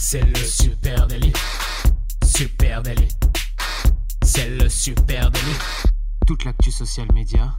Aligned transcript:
C'est 0.00 0.24
le 0.24 0.36
super 0.36 1.08
délit. 1.08 1.32
Super 2.24 2.82
délit. 2.82 3.08
C'est 4.22 4.48
le 4.48 4.68
super 4.68 5.28
délit. 5.28 5.58
Toute 6.24 6.44
l'actu 6.44 6.70
social 6.70 7.08
média 7.12 7.52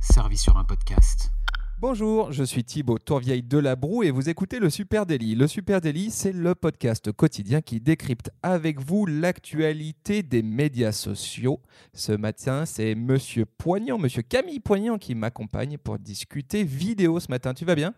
servie 0.00 0.36
sur 0.36 0.56
un 0.56 0.64
podcast. 0.64 1.30
Bonjour, 1.78 2.32
je 2.32 2.42
suis 2.42 2.64
Thibaut 2.64 2.98
Tourvieille 2.98 3.44
de 3.44 3.58
la 3.58 3.76
Broue 3.76 4.02
et 4.02 4.10
vous 4.10 4.28
écoutez 4.28 4.58
le 4.58 4.68
Super 4.68 5.06
Daily. 5.06 5.36
Le 5.36 5.46
Super 5.46 5.80
Daily, 5.80 6.10
c'est 6.10 6.32
le 6.32 6.56
podcast 6.56 7.12
quotidien 7.12 7.60
qui 7.60 7.80
décrypte 7.80 8.30
avec 8.42 8.80
vous 8.80 9.06
l'actualité 9.06 10.24
des 10.24 10.42
médias 10.42 10.92
sociaux. 10.92 11.60
Ce 11.94 12.10
matin, 12.10 12.66
c'est 12.66 12.96
Monsieur 12.96 13.46
Poignant, 13.46 13.96
Monsieur 13.96 14.22
Camille 14.22 14.58
Poignant 14.58 14.98
qui 14.98 15.14
m'accompagne 15.14 15.78
pour 15.78 16.00
discuter 16.00 16.64
vidéo 16.64 17.20
ce 17.20 17.30
matin. 17.30 17.54
Tu 17.54 17.64
vas 17.64 17.76
bien? 17.76 17.94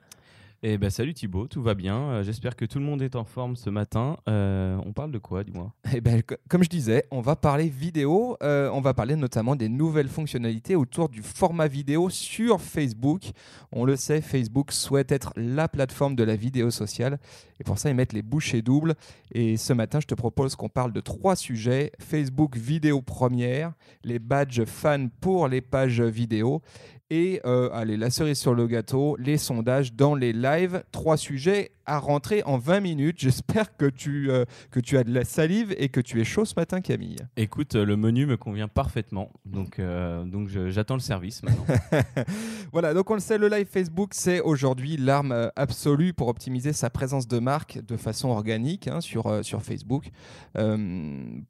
Eh 0.64 0.76
ben, 0.76 0.90
salut 0.90 1.14
Thibaut, 1.14 1.46
tout 1.46 1.62
va 1.62 1.74
bien. 1.74 1.96
Euh, 1.96 2.22
j'espère 2.24 2.56
que 2.56 2.64
tout 2.64 2.80
le 2.80 2.84
monde 2.84 3.00
est 3.00 3.14
en 3.14 3.22
forme 3.22 3.54
ce 3.54 3.70
matin. 3.70 4.16
Euh, 4.28 4.76
on 4.84 4.92
parle 4.92 5.12
de 5.12 5.18
quoi, 5.18 5.44
dis-moi? 5.44 5.72
Eh 5.94 6.00
ben, 6.00 6.20
Comme 6.48 6.64
je 6.64 6.68
disais, 6.68 7.04
on 7.12 7.20
va 7.20 7.36
parler 7.36 7.68
vidéo. 7.68 8.36
Euh, 8.42 8.68
on 8.72 8.80
va 8.80 8.92
parler 8.92 9.14
notamment 9.14 9.54
des 9.54 9.68
nouvelles 9.68 10.08
fonctionnalités 10.08 10.74
autour 10.74 11.10
du 11.10 11.22
format 11.22 11.68
vidéo 11.68 12.10
sur 12.10 12.60
Facebook. 12.60 13.30
On 13.70 13.84
le 13.84 13.94
sait, 13.94 14.20
Facebook 14.20 14.72
souhaite 14.72 15.12
être 15.12 15.32
la 15.36 15.68
plateforme 15.68 16.16
de 16.16 16.24
la 16.24 16.34
vidéo 16.34 16.72
sociale. 16.72 17.20
Et 17.60 17.64
pour 17.64 17.78
ça, 17.78 17.88
ils 17.90 17.94
mettent 17.94 18.12
les 18.12 18.22
bouchées 18.22 18.60
doubles. 18.60 18.96
Et 19.30 19.56
ce 19.56 19.72
matin, 19.72 20.00
je 20.00 20.06
te 20.06 20.14
propose 20.14 20.56
qu'on 20.56 20.68
parle 20.68 20.92
de 20.92 21.00
trois 21.00 21.36
sujets. 21.36 21.92
Facebook 22.00 22.56
vidéo 22.56 23.00
première, 23.00 23.74
les 24.02 24.18
badges 24.18 24.64
fans 24.64 25.06
pour 25.20 25.46
les 25.46 25.60
pages 25.60 26.00
vidéo 26.00 26.62
et 27.10 27.40
euh, 27.46 27.70
allez, 27.72 27.96
la 27.96 28.10
cerise 28.10 28.38
sur 28.38 28.54
le 28.54 28.66
gâteau, 28.66 29.16
les 29.18 29.38
sondages 29.38 29.94
dans 29.94 30.14
les 30.14 30.34
lives. 30.34 30.82
Trois 30.92 31.16
sujets 31.16 31.70
à 31.86 31.98
rentrer 31.98 32.42
en 32.42 32.58
20 32.58 32.80
minutes. 32.80 33.16
J'espère 33.18 33.78
que, 33.78 33.86
tu 33.86 34.30
euh, 34.30 34.44
que 34.70 34.78
tu 34.78 34.98
as 34.98 35.04
de 35.04 35.14
la 35.14 35.24
salive 35.24 35.74
et 35.78 35.88
que 35.88 36.02
tu 36.02 36.20
es 36.20 36.24
chaud 36.24 36.44
ce 36.44 36.52
matin, 36.54 36.82
Camille. 36.82 37.16
Écoute, 37.38 37.76
euh, 37.76 37.86
le 37.86 37.96
menu 37.96 38.26
me 38.26 38.36
convient 38.36 38.68
parfaitement. 38.68 39.32
Donc, 39.46 39.80
donc 39.80 40.48
j'attends 40.68 40.94
le 40.94 41.00
service 41.00 41.42
maintenant. 41.42 41.64
voilà, 42.72 42.92
donc 42.92 43.10
on 43.10 43.14
le 43.14 43.20
sait, 43.20 43.38
le 43.38 43.48
live 43.48 43.66
Facebook, 43.66 44.10
c'est 44.12 44.42
aujourd'hui 44.42 44.98
l'arme 44.98 45.50
absolue 45.56 46.12
pour 46.12 46.28
optimiser 46.28 46.74
sa 46.74 46.90
présence 46.90 47.26
de 47.26 47.38
marque 47.38 47.82
de 47.86 47.96
façon 47.96 48.28
organique 48.28 48.86
hein, 48.86 49.00
sur, 49.00 49.42
sur 49.42 49.62
Facebook. 49.62 50.10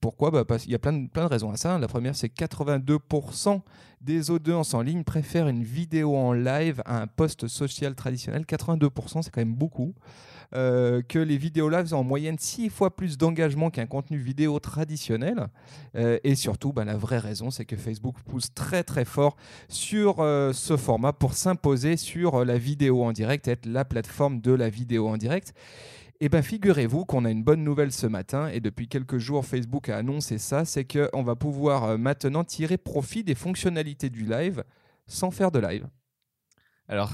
pourquoi? 0.00 0.30
Bah, 0.30 0.44
Parce 0.44 0.62
qu'il 0.62 0.72
y 0.72 0.76
a 0.76 0.78
plein 0.78 0.92
de, 0.92 1.08
plein 1.08 1.24
de 1.24 1.30
raisons 1.30 1.50
à 1.50 1.56
ça. 1.56 1.78
La 1.78 1.88
première, 1.88 2.14
c'est 2.14 2.32
82% 2.32 3.60
des 4.00 4.30
audiences 4.30 4.74
en 4.74 4.82
ligne 4.82 5.04
préfèrent 5.04 5.48
une 5.48 5.62
vidéo 5.62 6.16
en 6.16 6.32
live 6.32 6.82
à 6.84 7.00
un 7.00 7.06
post 7.06 7.48
social 7.48 7.94
traditionnel. 7.94 8.44
82%, 8.44 9.22
c'est 9.22 9.30
quand 9.30 9.40
même 9.40 9.54
beaucoup. 9.54 9.94
Euh, 10.54 11.02
que 11.06 11.18
les 11.18 11.36
vidéos 11.36 11.68
live 11.68 11.92
ont 11.92 11.98
en 11.98 12.04
moyenne 12.04 12.38
6 12.38 12.70
fois 12.70 12.96
plus 12.96 13.18
d'engagement 13.18 13.68
qu'un 13.68 13.84
contenu 13.86 14.16
vidéo 14.16 14.58
traditionnel. 14.60 15.48
Euh, 15.94 16.18
et 16.24 16.34
surtout, 16.36 16.72
bah, 16.72 16.86
la 16.86 16.96
vraie 16.96 17.18
raison, 17.18 17.50
c'est 17.50 17.66
que 17.66 17.76
Facebook 17.76 18.16
pousse 18.26 18.54
très 18.54 18.82
très 18.82 19.04
fort 19.04 19.36
sur 19.68 20.20
euh, 20.20 20.54
ce 20.54 20.78
format 20.78 21.12
pour 21.12 21.34
s'imposer 21.34 21.98
sur 21.98 22.46
la 22.46 22.56
vidéo 22.56 23.04
en 23.04 23.12
direct, 23.12 23.46
être 23.46 23.66
la 23.66 23.84
plateforme 23.84 24.40
de 24.40 24.52
la 24.52 24.70
vidéo 24.70 25.08
en 25.08 25.18
direct. 25.18 25.52
Eh 26.20 26.28
bien, 26.28 26.42
figurez-vous 26.42 27.04
qu'on 27.04 27.24
a 27.24 27.30
une 27.30 27.44
bonne 27.44 27.62
nouvelle 27.62 27.92
ce 27.92 28.08
matin, 28.08 28.48
et 28.48 28.58
depuis 28.58 28.88
quelques 28.88 29.18
jours, 29.18 29.46
Facebook 29.46 29.88
a 29.88 29.98
annoncé 29.98 30.38
ça, 30.38 30.64
c'est 30.64 30.84
qu'on 30.84 31.22
va 31.22 31.36
pouvoir 31.36 31.84
euh, 31.84 31.96
maintenant 31.96 32.42
tirer 32.42 32.76
profit 32.76 33.22
des 33.22 33.36
fonctionnalités 33.36 34.10
du 34.10 34.24
live 34.24 34.64
sans 35.06 35.30
faire 35.30 35.52
de 35.52 35.60
live. 35.60 35.86
Alors, 36.88 37.12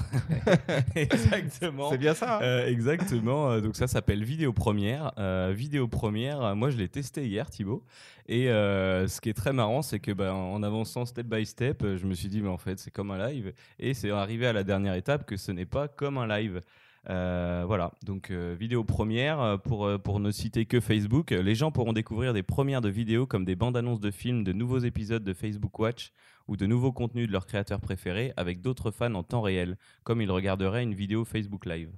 exactement. 0.95 1.91
C'est 1.91 1.99
bien 1.99 2.15
ça. 2.15 2.37
Hein 2.37 2.41
euh, 2.41 2.67
exactement. 2.67 3.51
Euh, 3.51 3.61
donc 3.61 3.75
ça 3.75 3.85
s'appelle 3.85 4.23
vidéo 4.23 4.53
première. 4.53 5.11
vidéo 5.53 5.87
première. 5.87 6.55
Moi, 6.55 6.71
je 6.71 6.77
l'ai 6.77 6.89
testé 6.89 7.27
hier, 7.27 7.51
Thibaut. 7.51 7.83
Et 8.27 8.45
ce 8.47 9.21
qui 9.21 9.29
est 9.29 9.33
très 9.33 9.53
marrant, 9.53 9.83
c'est 9.83 9.99
que 9.99 10.13
ben, 10.13 10.31
en 10.31 10.63
avançant 10.63 11.05
step 11.05 11.27
by 11.27 11.45
step, 11.45 11.85
je 11.95 12.07
me 12.07 12.15
suis 12.15 12.29
dit, 12.29 12.41
mais 12.41 12.49
en 12.49 12.57
fait, 12.57 12.79
c'est 12.79 12.89
comme 12.89 13.11
un 13.11 13.27
live. 13.27 13.53
Et 13.77 13.93
c'est 13.93 14.09
arrivé 14.09 14.47
à 14.47 14.53
la 14.53 14.63
dernière 14.63 14.95
étape 14.95 15.27
que 15.27 15.37
ce 15.37 15.51
n'est 15.51 15.67
pas 15.67 15.87
comme 15.87 16.17
un 16.17 16.25
live. 16.25 16.63
Euh, 17.09 17.63
voilà, 17.67 17.91
donc 18.03 18.31
euh, 18.31 18.55
vidéo 18.59 18.83
première, 18.83 19.39
euh, 19.39 19.57
pour, 19.57 19.89
pour 20.03 20.19
ne 20.19 20.31
citer 20.31 20.65
que 20.65 20.79
Facebook, 20.79 21.31
les 21.31 21.55
gens 21.55 21.71
pourront 21.71 21.93
découvrir 21.93 22.33
des 22.33 22.43
premières 22.43 22.81
de 22.81 22.89
vidéos 22.89 23.27
comme 23.27 23.45
des 23.45 23.55
bandes 23.55 23.77
annonces 23.77 23.99
de 23.99 24.11
films, 24.11 24.43
de 24.43 24.53
nouveaux 24.53 24.79
épisodes 24.79 25.23
de 25.23 25.33
Facebook 25.33 25.77
Watch 25.77 26.11
ou 26.47 26.57
de 26.57 26.65
nouveaux 26.65 26.91
contenus 26.91 27.27
de 27.27 27.31
leurs 27.31 27.45
créateurs 27.45 27.81
préférés 27.81 28.33
avec 28.37 28.61
d'autres 28.61 28.91
fans 28.91 29.13
en 29.13 29.23
temps 29.23 29.41
réel, 29.41 29.77
comme 30.03 30.21
ils 30.21 30.31
regarderaient 30.31 30.83
une 30.83 30.93
vidéo 30.93 31.25
Facebook 31.25 31.65
Live. 31.65 31.91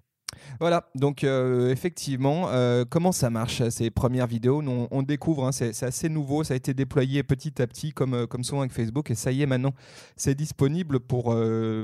Voilà, 0.59 0.89
donc 0.95 1.23
euh, 1.23 1.71
effectivement, 1.71 2.49
euh, 2.49 2.83
comment 2.89 3.11
ça 3.11 3.29
marche 3.29 3.67
ces 3.69 3.89
premières 3.89 4.27
vidéos? 4.27 4.61
On, 4.91 5.01
découvre, 5.03 5.45
hein, 5.45 5.51
c'est 5.51 5.83
assez 5.83 6.09
nouveau, 6.09 6.43
ça 6.43 6.53
a 6.53 6.57
été 6.57 6.73
déployé 6.73 7.23
petit 7.23 7.61
à 7.61 7.67
petit 7.67 7.91
comme, 7.91 8.13
euh, 8.13 8.27
comme 8.27 8.43
souvent 8.43 8.61
avec 8.61 8.73
Facebook 8.73 9.11
et 9.11 9.15
ça 9.15 9.31
y 9.31 9.41
est 9.41 9.45
maintenant, 9.45 9.73
c'est 10.15 10.35
disponible 10.35 10.99
pour 10.99 11.35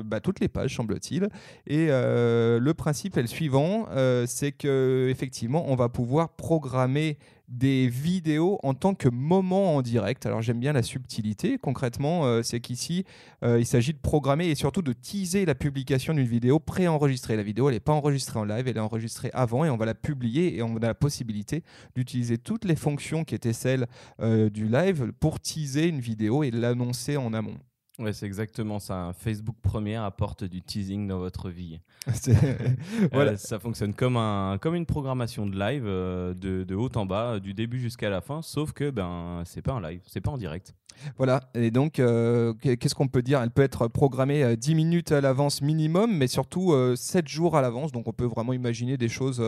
bah, 0.06 0.20
toutes 0.20 0.40
les 0.40 0.48
pages 0.48 0.76
semble-t-il. 0.76 1.30
Et 1.68 1.88
le 1.88 2.72
principe 2.74 3.18
est 3.18 3.22
le 3.22 3.28
suivant, 3.28 3.88
c'est 4.26 4.52
que 4.52 5.08
effectivement 5.10 5.66
on 5.68 5.76
va 5.76 5.90
pouvoir 5.90 6.30
programmer 6.30 7.18
des 7.54 7.88
vidéos 7.88 8.60
en 8.64 8.74
tant 8.74 8.96
que 8.96 9.08
moment 9.08 9.76
en 9.76 9.82
direct. 9.82 10.26
Alors 10.26 10.42
j'aime 10.42 10.60
bien 10.60 10.74
la 10.74 10.84
subtilité. 10.84 11.58
Concrètement, 11.58 12.26
euh, 12.26 12.42
c'est 12.42 12.60
qu'ici, 12.60 13.06
euh, 13.44 13.60
il 13.60 13.66
s'agit 13.66 13.94
de 13.94 14.00
programmer 14.00 14.48
et 14.48 14.56
surtout 14.56 14.82
de 14.82 14.94
teaser 14.94 15.46
la 15.46 15.56
publication 15.56 16.14
d'une 16.14 16.28
vidéo 16.28 16.60
préenregistrée. 16.60 17.36
La 17.36 17.44
vidéo, 17.44 17.70
elle 17.70 17.76
n'est 17.76 17.80
pas 17.80 17.94
enregistrée 17.94 18.40
en 18.40 18.46
live, 18.46 18.68
elle 18.68 18.78
est 18.78 18.80
enregistrée 18.80 19.30
avant 19.34 19.64
et 19.66 19.70
on 19.70 19.78
va 19.78 19.86
la 19.86 19.94
publier 19.94 20.58
et 20.58 20.64
on 20.64 20.76
a 20.78 20.80
la 20.80 20.96
possibilité 20.96 21.64
d'utiliser 21.96 22.38
toutes 22.38 22.66
les 22.66 22.76
fonctions 22.76 23.24
qui 23.24 23.36
étaient 23.36 23.54
celles 23.54 23.88
euh, 24.20 24.50
du 24.50 24.68
live 24.68 25.14
pour 25.20 25.40
teaser 25.40 25.88
une 25.88 26.00
vidéo 26.00 26.44
et 26.44 26.52
l'annoncer 26.52 27.18
en 27.18 27.34
amont. 27.34 27.58
Ouais, 28.00 28.12
c'est 28.12 28.26
exactement 28.26 28.80
ça. 28.80 29.12
Facebook 29.16 29.56
Première 29.62 30.04
apporte 30.04 30.44
du 30.44 30.62
teasing 30.62 31.08
dans 31.08 31.20
votre 31.20 31.50
vie. 31.50 31.80
voilà. 33.12 33.38
ça 33.38 33.60
fonctionne 33.60 33.94
comme, 33.94 34.18
un, 34.18 34.58
comme 34.60 34.74
une 34.74 34.88
programmation 34.88 35.46
de 35.46 35.58
live 35.58 35.84
de, 35.86 36.64
de, 36.64 36.76
haut 36.76 36.90
en 36.96 37.06
bas, 37.06 37.40
du 37.40 37.54
début 37.54 37.80
jusqu'à 37.80 38.10
la 38.10 38.22
fin, 38.22 38.42
sauf 38.42 38.72
que 38.72 38.90
ben 38.90 39.44
c'est 39.46 39.62
pas 39.62 39.74
un 39.74 39.82
live, 39.82 40.02
c'est 40.08 40.22
pas 40.22 40.32
en 40.32 40.38
direct. 40.38 40.74
Voilà, 41.18 41.50
et 41.54 41.72
donc, 41.72 42.00
euh, 42.00 42.54
qu'est-ce 42.62 42.96
qu'on 42.96 43.08
peut 43.08 43.22
dire? 43.22 43.42
Elle 43.42 43.52
peut 43.52 43.62
être 43.62 43.88
programmée 43.88 44.56
10 44.56 44.72
euh, 44.72 44.76
minutes 44.76 45.12
à 45.12 45.22
l'avance 45.22 45.62
minimum, 45.62 46.16
mais 46.16 46.28
surtout 46.28 46.74
7 46.96 47.26
euh, 47.26 47.28
jours 47.28 47.58
à 47.58 47.62
l'avance. 47.62 47.92
Donc, 47.92 48.08
on 48.08 48.14
peut 48.14 48.26
vraiment 48.26 48.54
imaginer 48.54 48.98
des 48.98 49.10
choses 49.10 49.44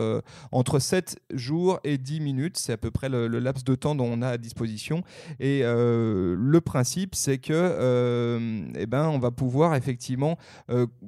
entre 0.52 0.78
7 0.78 1.18
jours 1.32 1.80
et 1.84 1.98
10 1.98 2.20
minutes. 2.20 2.56
C'est 2.56 2.72
à 2.72 2.76
peu 2.76 2.90
près 2.90 3.08
le, 3.08 3.26
laps 3.26 3.64
de 3.64 3.74
temps 3.74 3.94
dont 3.94 4.08
on 4.10 4.22
a 4.22 4.28
à 4.28 4.38
disposition. 4.38 5.02
Et 5.40 5.62
le 5.62 6.60
principe, 6.60 7.14
c'est 7.14 7.38
que 7.38 8.70
eh 8.76 8.86
ben, 8.86 9.08
on 9.08 9.18
va 9.18 9.30
pouvoir 9.30 9.74
effectivement 9.74 10.38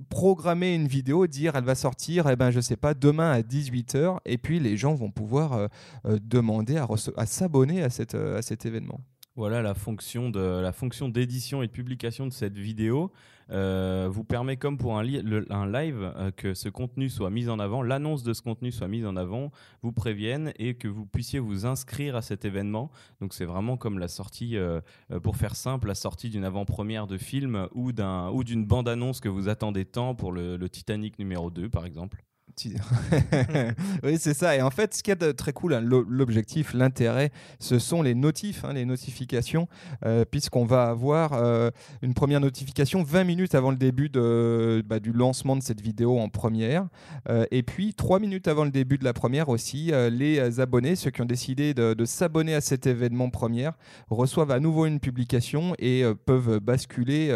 programmer 0.08 0.74
une 0.74 0.88
vidéo, 0.88 1.26
dire 1.26 1.56
elle 1.56 1.64
va 1.64 1.74
sortir, 1.74 2.28
eh 2.28 2.36
ben, 2.36 2.50
je 2.50 2.60
sais 2.60 2.76
pas, 2.76 2.94
demain 2.94 3.30
à 3.30 3.40
18h, 3.40 4.18
et 4.24 4.38
puis 4.38 4.60
les 4.60 4.76
gens 4.76 4.94
vont 4.94 5.10
pouvoir 5.10 5.68
demander 6.04 6.76
à, 6.76 7.26
s'abonner 7.26 7.82
à 7.82 7.90
cet 7.90 8.66
événement. 8.66 9.00
Voilà 9.38 9.62
la 9.62 9.74
fonction 9.74 10.30
de 10.30 10.40
la 10.40 10.72
fonction 10.72 11.08
d'édition 11.08 11.62
et 11.62 11.68
de 11.68 11.72
publication 11.72 12.26
de 12.26 12.32
cette 12.32 12.58
vidéo 12.58 13.12
euh, 13.52 14.08
vous 14.10 14.24
permet 14.24 14.56
comme 14.56 14.78
pour 14.78 14.98
un, 14.98 15.04
live 15.04 16.12
euh, 16.16 16.32
que 16.32 16.54
ce 16.54 16.68
contenu 16.68 17.08
soit 17.08 17.30
mis 17.30 17.48
en 17.48 17.60
avant, 17.60 17.80
l'annonce 17.82 18.24
de 18.24 18.32
ce 18.32 18.42
contenu 18.42 18.72
soit 18.72 18.88
mise 18.88 19.06
en 19.06 19.14
avant, 19.14 19.52
vous 19.80 19.92
prévienne 19.92 20.52
et 20.58 20.74
que 20.74 20.88
vous 20.88 21.06
puissiez 21.06 21.38
vous 21.38 21.66
inscrire 21.66 22.16
à 22.16 22.20
cet 22.20 22.44
événement. 22.44 22.90
Donc 23.20 23.32
c'est 23.32 23.44
vraiment 23.44 23.76
comme 23.76 24.00
la 24.00 24.08
sortie, 24.08 24.56
euh, 24.56 24.80
pour 25.22 25.36
faire 25.36 25.54
simple, 25.54 25.86
la 25.86 25.94
sortie 25.94 26.30
d'une 26.30 26.44
avant-première 26.44 27.06
de 27.06 27.16
film 27.16 27.68
ou 27.76 27.92
d'un 27.92 28.30
ou 28.30 28.42
d'une 28.42 28.66
bande 28.66 28.88
annonce 28.88 29.20
que 29.20 29.28
vous 29.28 29.48
attendez 29.48 29.84
tant 29.84 30.16
pour 30.16 30.32
le, 30.32 30.56
le 30.56 30.68
Titanic 30.68 31.16
numéro 31.20 31.48
2 31.48 31.68
par 31.68 31.86
exemple. 31.86 32.24
oui, 34.02 34.16
c'est 34.18 34.34
ça. 34.34 34.56
Et 34.56 34.62
en 34.62 34.70
fait, 34.70 34.94
ce 34.94 35.02
qui 35.02 35.10
est 35.10 35.32
très 35.34 35.52
cool, 35.52 35.74
hein, 35.74 35.80
l'objectif, 35.80 36.74
l'intérêt, 36.74 37.30
ce 37.60 37.78
sont 37.78 38.02
les 38.02 38.14
notifs, 38.14 38.64
hein, 38.64 38.72
les 38.72 38.84
notifications, 38.84 39.68
euh, 40.04 40.24
puisqu'on 40.24 40.64
va 40.64 40.84
avoir 40.84 41.34
euh, 41.34 41.70
une 42.02 42.14
première 42.14 42.40
notification 42.40 43.02
20 43.02 43.24
minutes 43.24 43.54
avant 43.54 43.70
le 43.70 43.76
début 43.76 44.08
bah, 44.08 45.00
du 45.00 45.12
lancement 45.12 45.56
de 45.56 45.62
cette 45.62 45.80
vidéo 45.80 46.18
en 46.18 46.28
première. 46.28 46.88
Euh, 47.28 47.44
et 47.50 47.62
puis, 47.62 47.94
3 47.94 48.18
minutes 48.18 48.48
avant 48.48 48.64
le 48.64 48.70
début 48.70 48.98
de 48.98 49.04
la 49.04 49.12
première 49.12 49.48
aussi, 49.48 49.92
les 50.10 50.60
abonnés, 50.60 50.96
ceux 50.96 51.10
qui 51.10 51.22
ont 51.22 51.26
décidé 51.26 51.74
de, 51.74 51.94
de 51.94 52.04
s'abonner 52.04 52.54
à 52.54 52.60
cet 52.60 52.86
événement 52.86 53.30
première, 53.30 53.74
reçoivent 54.10 54.50
à 54.50 54.60
nouveau 54.60 54.86
une 54.86 55.00
publication 55.00 55.74
et 55.78 56.04
peuvent 56.24 56.58
basculer 56.60 57.34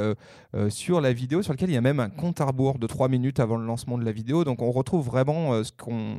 sur 0.68 1.00
la 1.00 1.12
vidéo, 1.12 1.42
sur 1.42 1.52
laquelle 1.52 1.70
il 1.70 1.74
y 1.74 1.78
a 1.78 1.82
même 1.82 2.00
un 2.00 2.10
compte 2.10 2.40
à 2.40 2.44
rebours 2.44 2.78
de 2.78 2.86
3 2.86 3.08
minutes 3.08 3.40
avant 3.40 3.56
le 3.56 3.66
lancement 3.66 3.98
de 3.98 4.04
la 4.04 4.12
vidéo. 4.12 4.44
Donc, 4.44 4.62
on 4.62 4.70
retrouve 4.70 5.11
vraiment 5.12 5.52
euh, 5.54 5.62
ce, 5.62 5.72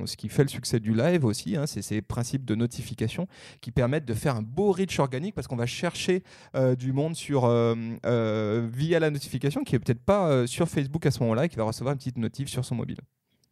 ce 0.06 0.16
qui 0.16 0.30
fait 0.30 0.44
le 0.44 0.50
succès 0.50 0.80
du 0.80 0.94
live 0.94 1.26
aussi, 1.26 1.58
hein, 1.58 1.66
c'est 1.66 1.82
ces 1.82 2.02
principes 2.02 2.46
de 2.46 2.56
notification 2.56 3.28
qui 3.60 3.72
permettent 3.72 4.06
de 4.06 4.14
faire 4.14 4.36
un 4.36 4.42
beau 4.42 4.72
reach 4.72 5.00
organique 5.00 5.36
parce 5.36 5.48
qu'on 5.48 5.56
va 5.56 5.66
chercher 5.66 6.24
euh, 6.56 6.76
du 6.76 6.94
monde 6.94 7.16
sur, 7.16 7.46
euh, 7.46 8.70
via 8.72 9.00
la 9.00 9.10
notification 9.10 9.64
qui 9.64 9.76
est 9.76 9.80
peut-être 9.80 10.04
pas 10.04 10.48
sur 10.48 10.70
Facebook 10.70 11.06
à 11.06 11.12
ce 11.12 11.20
moment-là 11.22 11.46
et 11.46 11.50
qui 11.50 11.58
va 11.58 11.64
recevoir 11.64 11.94
une 11.94 11.98
petite 11.98 12.18
notif 12.18 12.48
sur 12.48 12.64
son 12.64 12.76
mobile. 12.76 13.00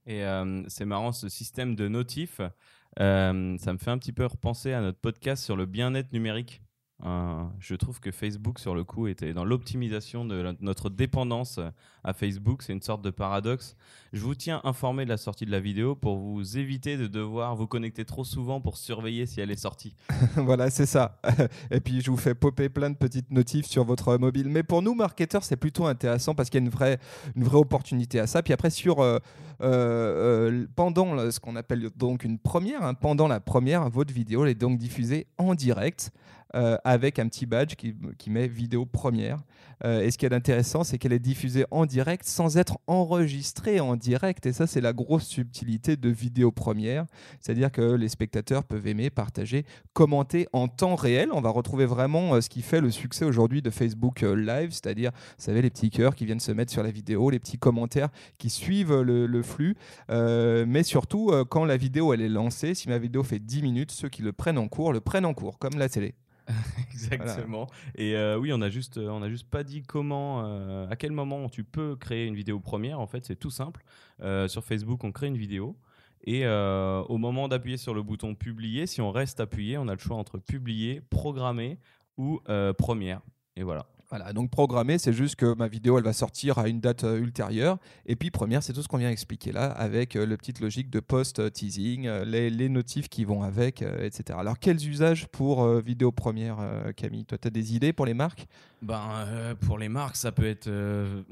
Et 0.05 0.23
c'est 0.67 0.85
marrant 0.85 1.11
ce 1.11 1.29
système 1.29 1.75
de 1.75 1.87
notifs. 1.87 2.41
ça 2.97 3.33
me 3.33 3.57
fait 3.57 3.91
un 3.91 3.97
petit 3.97 4.13
peu 4.13 4.25
repenser 4.25 4.73
à 4.73 4.81
notre 4.81 4.99
podcast 4.99 5.43
sur 5.43 5.55
le 5.55 5.65
bien-être 5.65 6.13
numérique 6.13 6.61
je 7.59 7.75
trouve 7.75 7.99
que 7.99 8.11
Facebook, 8.11 8.59
sur 8.59 8.75
le 8.75 8.83
coup, 8.83 9.07
était 9.07 9.33
dans 9.33 9.45
l'optimisation 9.45 10.25
de 10.25 10.55
notre 10.61 10.89
dépendance 10.89 11.59
à 12.03 12.13
Facebook. 12.13 12.63
C'est 12.63 12.73
une 12.73 12.81
sorte 12.81 13.01
de 13.01 13.09
paradoxe. 13.09 13.75
Je 14.13 14.21
vous 14.21 14.35
tiens 14.35 14.61
informé 14.63 15.05
de 15.05 15.09
la 15.09 15.17
sortie 15.17 15.45
de 15.45 15.51
la 15.51 15.59
vidéo 15.59 15.95
pour 15.95 16.17
vous 16.17 16.57
éviter 16.57 16.97
de 16.97 17.07
devoir 17.07 17.55
vous 17.55 17.67
connecter 17.67 18.05
trop 18.05 18.23
souvent 18.23 18.59
pour 18.59 18.77
surveiller 18.77 19.25
si 19.25 19.41
elle 19.41 19.51
est 19.51 19.55
sortie. 19.55 19.95
voilà, 20.35 20.69
c'est 20.69 20.85
ça. 20.85 21.19
Et 21.71 21.79
puis, 21.79 22.01
je 22.01 22.11
vous 22.11 22.17
fais 22.17 22.35
popper 22.35 22.69
plein 22.69 22.89
de 22.89 22.95
petites 22.95 23.31
notifs 23.31 23.65
sur 23.65 23.83
votre 23.83 24.17
mobile. 24.17 24.49
Mais 24.49 24.63
pour 24.63 24.81
nous, 24.81 24.95
marketeurs, 24.95 25.43
c'est 25.43 25.57
plutôt 25.57 25.85
intéressant 25.85 26.35
parce 26.35 26.49
qu'il 26.49 26.59
y 26.59 26.63
a 26.63 26.65
une 26.65 26.71
vraie, 26.71 26.99
une 27.35 27.43
vraie 27.43 27.57
opportunité 27.57 28.19
à 28.19 28.27
ça. 28.27 28.43
Puis 28.43 28.53
après, 28.53 28.69
sur, 28.69 28.99
euh, 28.99 29.19
euh, 29.61 30.65
pendant 30.75 31.31
ce 31.31 31.39
qu'on 31.39 31.55
appelle 31.55 31.89
donc 31.95 32.23
une 32.23 32.39
première, 32.39 32.83
hein, 32.83 32.93
pendant 32.93 33.27
la 33.27 33.39
première, 33.39 33.89
votre 33.89 34.13
vidéo 34.13 34.45
est 34.45 34.55
donc 34.55 34.77
diffusée 34.77 35.27
en 35.37 35.55
direct. 35.55 36.11
Euh, 36.53 36.77
avec 36.83 37.17
un 37.17 37.27
petit 37.29 37.45
badge 37.45 37.75
qui, 37.75 38.29
met 38.29 38.47
vidéo 38.47 38.85
première. 38.85 39.39
Euh, 39.85 40.01
et 40.01 40.11
ce 40.11 40.17
qui 40.17 40.25
est 40.25 40.33
intéressant, 40.33 40.83
c'est 40.83 40.97
qu'elle 40.97 41.13
est 41.13 41.19
diffusée 41.19 41.65
en 41.71 41.85
direct 41.85 42.25
sans 42.25 42.57
être 42.57 42.77
enregistrée 42.87 43.79
en 43.79 43.95
direct. 43.95 44.45
Et 44.45 44.51
ça, 44.51 44.67
c'est 44.67 44.81
la 44.81 44.91
grosse 44.91 45.25
subtilité 45.25 45.95
de 45.95 46.09
vidéo 46.09 46.51
première. 46.51 47.05
C'est-à-dire 47.39 47.71
que 47.71 47.81
les 47.81 48.09
spectateurs 48.09 48.65
peuvent 48.65 48.85
aimer, 48.85 49.09
partager, 49.09 49.65
commenter 49.93 50.47
en 50.51 50.67
temps 50.67 50.95
réel. 50.95 51.29
On 51.31 51.39
va 51.39 51.49
retrouver 51.51 51.85
vraiment 51.85 52.35
euh, 52.35 52.41
ce 52.41 52.49
qui 52.49 52.61
fait 52.61 52.81
le 52.81 52.91
succès 52.91 53.23
aujourd'hui 53.23 53.61
de 53.61 53.69
Facebook 53.69 54.21
Live, 54.21 54.71
c'est-à-dire, 54.71 55.11
vous 55.11 55.43
savez, 55.43 55.61
les 55.61 55.69
petits 55.69 55.89
cœurs 55.89 56.15
qui 56.15 56.25
viennent 56.25 56.39
se 56.41 56.51
mettre 56.51 56.71
sur 56.71 56.83
la 56.83 56.91
vidéo, 56.91 57.29
les 57.29 57.39
petits 57.39 57.57
commentaires 57.57 58.09
qui 58.37 58.49
suivent 58.49 58.99
le, 59.01 59.43
flux. 59.43 59.75
mais 60.09 60.83
surtout, 60.83 61.31
quand 61.49 61.65
la 61.65 61.77
vidéo 61.77 62.13
elle 62.13 62.21
est 62.21 62.29
lancée, 62.29 62.75
si 62.75 62.89
ma 62.89 62.97
vidéo 62.97 63.23
fait 63.23 63.39
10 63.39 63.61
minutes, 63.61 63.91
ceux 63.91 64.09
qui 64.09 64.21
le 64.21 64.33
prennent 64.33 64.57
en 64.57 64.67
cours 64.67 64.93
le 64.93 64.99
prennent 64.99 65.25
en 65.25 65.33
cours, 65.33 65.57
comme 65.57 65.77
la 65.77 65.89
télé. 65.89 66.13
Exactement. 66.91 67.67
Et 67.95 68.15
euh, 68.15 68.37
oui, 68.37 68.51
on 68.53 68.61
a 68.61 68.69
juste, 68.69 68.97
euh, 68.97 69.09
on 69.09 69.21
a 69.21 69.29
juste 69.29 69.49
pas 69.49 69.63
dit 69.63 69.83
comment, 69.83 70.43
euh, 70.45 70.87
à 70.89 70.95
quel 70.95 71.11
moment 71.11 71.49
tu 71.49 71.63
peux 71.63 71.95
créer 71.95 72.25
une 72.25 72.35
vidéo 72.35 72.59
première. 72.59 72.99
En 72.99 73.07
fait, 73.07 73.25
c'est 73.25 73.35
tout 73.35 73.49
simple. 73.49 73.83
sur 74.47 74.63
Facebook, 74.63 75.03
on 75.03 75.11
crée 75.11 75.27
une 75.27 75.37
vidéo. 75.37 75.75
Et 76.23 76.45
au 76.45 77.17
moment 77.17 77.47
d'appuyer 77.47 77.77
sur 77.77 77.93
le 77.93 78.03
bouton 78.03 78.35
publier, 78.35 78.85
si 78.85 79.01
on 79.01 79.11
reste 79.11 79.39
appuyé, 79.39 79.77
on 79.77 79.87
a 79.87 79.93
le 79.93 79.99
choix 79.99 80.17
entre 80.17 80.37
publier, 80.37 81.01
programmer 81.09 81.79
ou 82.17 82.39
première. 82.77 83.21
Et 83.55 83.63
voilà. 83.63 83.87
Voilà, 84.11 84.33
donc 84.33 84.51
programmer, 84.51 84.97
c'est 84.97 85.13
juste 85.13 85.37
que 85.37 85.55
ma 85.55 85.69
vidéo, 85.69 85.97
elle 85.97 86.03
va 86.03 86.11
sortir 86.11 86.57
à 86.57 86.67
une 86.67 86.81
date 86.81 87.05
euh, 87.05 87.17
ultérieure. 87.17 87.77
Et 88.05 88.17
puis 88.17 88.29
première, 88.29 88.61
c'est 88.61 88.73
tout 88.73 88.83
ce 88.83 88.89
qu'on 88.89 88.97
vient 88.97 89.09
expliquer 89.09 89.53
là, 89.53 89.71
avec 89.71 90.17
euh, 90.17 90.25
le 90.25 90.35
petite 90.35 90.59
logique 90.59 90.89
de 90.89 90.99
post-teasing, 90.99 92.07
euh, 92.07 92.25
les, 92.25 92.67
notifs 92.67 93.07
qui 93.07 93.23
vont 93.23 93.41
avec, 93.41 93.81
etc. 93.81 94.37
Alors, 94.37 94.59
quels 94.59 94.85
usages 94.85 95.27
pour 95.27 95.65
vidéo 95.79 96.11
première, 96.11 96.57
Camille? 96.95 97.25
Toi, 97.25 97.37
tu 97.37 97.47
as 97.47 97.51
des 97.51 97.75
idées 97.75 97.93
pour 97.93 98.05
les 98.05 98.13
marques? 98.13 98.47
Ben, 98.81 99.55
Pour 99.61 99.77
les 99.77 99.89
marques, 99.89 100.15
ça 100.15 100.31
peut 100.31 100.45
être, 100.45 100.69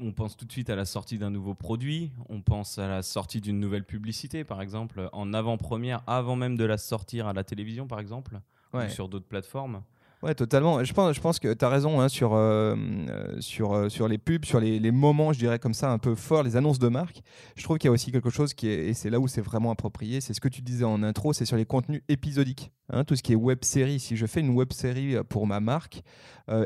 on 0.00 0.12
pense 0.12 0.36
tout 0.36 0.44
de 0.44 0.52
suite 0.52 0.70
à 0.70 0.76
la 0.76 0.84
sortie 0.84 1.18
d'un 1.18 1.30
nouveau 1.30 1.54
produit, 1.54 2.10
on 2.28 2.40
pense 2.42 2.78
à 2.78 2.88
la 2.88 3.02
sortie 3.02 3.40
d'une 3.40 3.60
nouvelle 3.60 3.84
publicité, 3.84 4.44
par 4.44 4.60
exemple, 4.60 5.08
en 5.12 5.32
avant-première, 5.32 6.02
avant 6.06 6.36
même 6.36 6.56
de 6.56 6.64
la 6.64 6.78
sortir 6.78 7.26
à 7.26 7.32
la 7.32 7.44
télévision, 7.44 7.86
par 7.86 8.00
exemple, 8.00 8.40
ou 8.74 8.88
sur 8.88 9.08
d'autres 9.08 9.28
plateformes. 9.28 9.82
Ouais, 10.22 10.34
totalement. 10.34 10.84
Je 10.84 10.92
pense, 10.92 11.16
je 11.16 11.20
pense 11.20 11.38
que 11.38 11.54
tu 11.54 11.64
as 11.64 11.68
raison 11.70 11.98
hein, 11.98 12.10
sur, 12.10 12.34
euh, 12.34 12.76
euh, 13.08 13.40
sur, 13.40 13.72
euh, 13.72 13.88
sur 13.88 14.06
les 14.06 14.18
pubs, 14.18 14.44
sur 14.44 14.60
les, 14.60 14.90
moments, 14.90 15.32
je 15.32 15.38
dirais 15.38 15.58
comme 15.58 15.72
ça, 15.72 15.90
un 15.90 15.98
peu 15.98 16.14
forts, 16.14 16.42
les 16.42 16.56
annonces 16.56 16.78
de 16.78 16.88
marque. 16.88 17.22
Je 17.56 17.62
trouve 17.62 17.78
qu'il 17.78 17.88
y 17.88 17.90
a 17.90 17.92
aussi 17.92 18.12
quelque 18.12 18.28
chose 18.28 18.52
qui 18.52 18.68
est, 18.68 18.88
et 18.88 18.92
c'est 18.92 19.08
là 19.08 19.18
où 19.18 19.28
c'est 19.28 19.40
vraiment 19.40 19.70
approprié, 19.70 20.20
c'est 20.20 20.34
ce 20.34 20.40
que 20.42 20.48
tu 20.48 20.60
disais 20.60 20.84
en 20.84 21.02
intro, 21.02 21.32
c'est 21.32 21.46
sur 21.46 21.56
les 21.56 21.64
contenus 21.64 22.02
épisodiques. 22.10 22.70
Hein, 22.92 23.04
tout 23.04 23.14
ce 23.14 23.22
qui 23.22 23.32
est 23.32 23.36
web 23.36 23.60
série, 23.62 24.00
si 24.00 24.16
je 24.16 24.26
fais 24.26 24.40
une 24.40 24.50
web 24.50 24.72
série 24.72 25.14
pour 25.28 25.46
ma 25.46 25.60
marque 25.60 26.02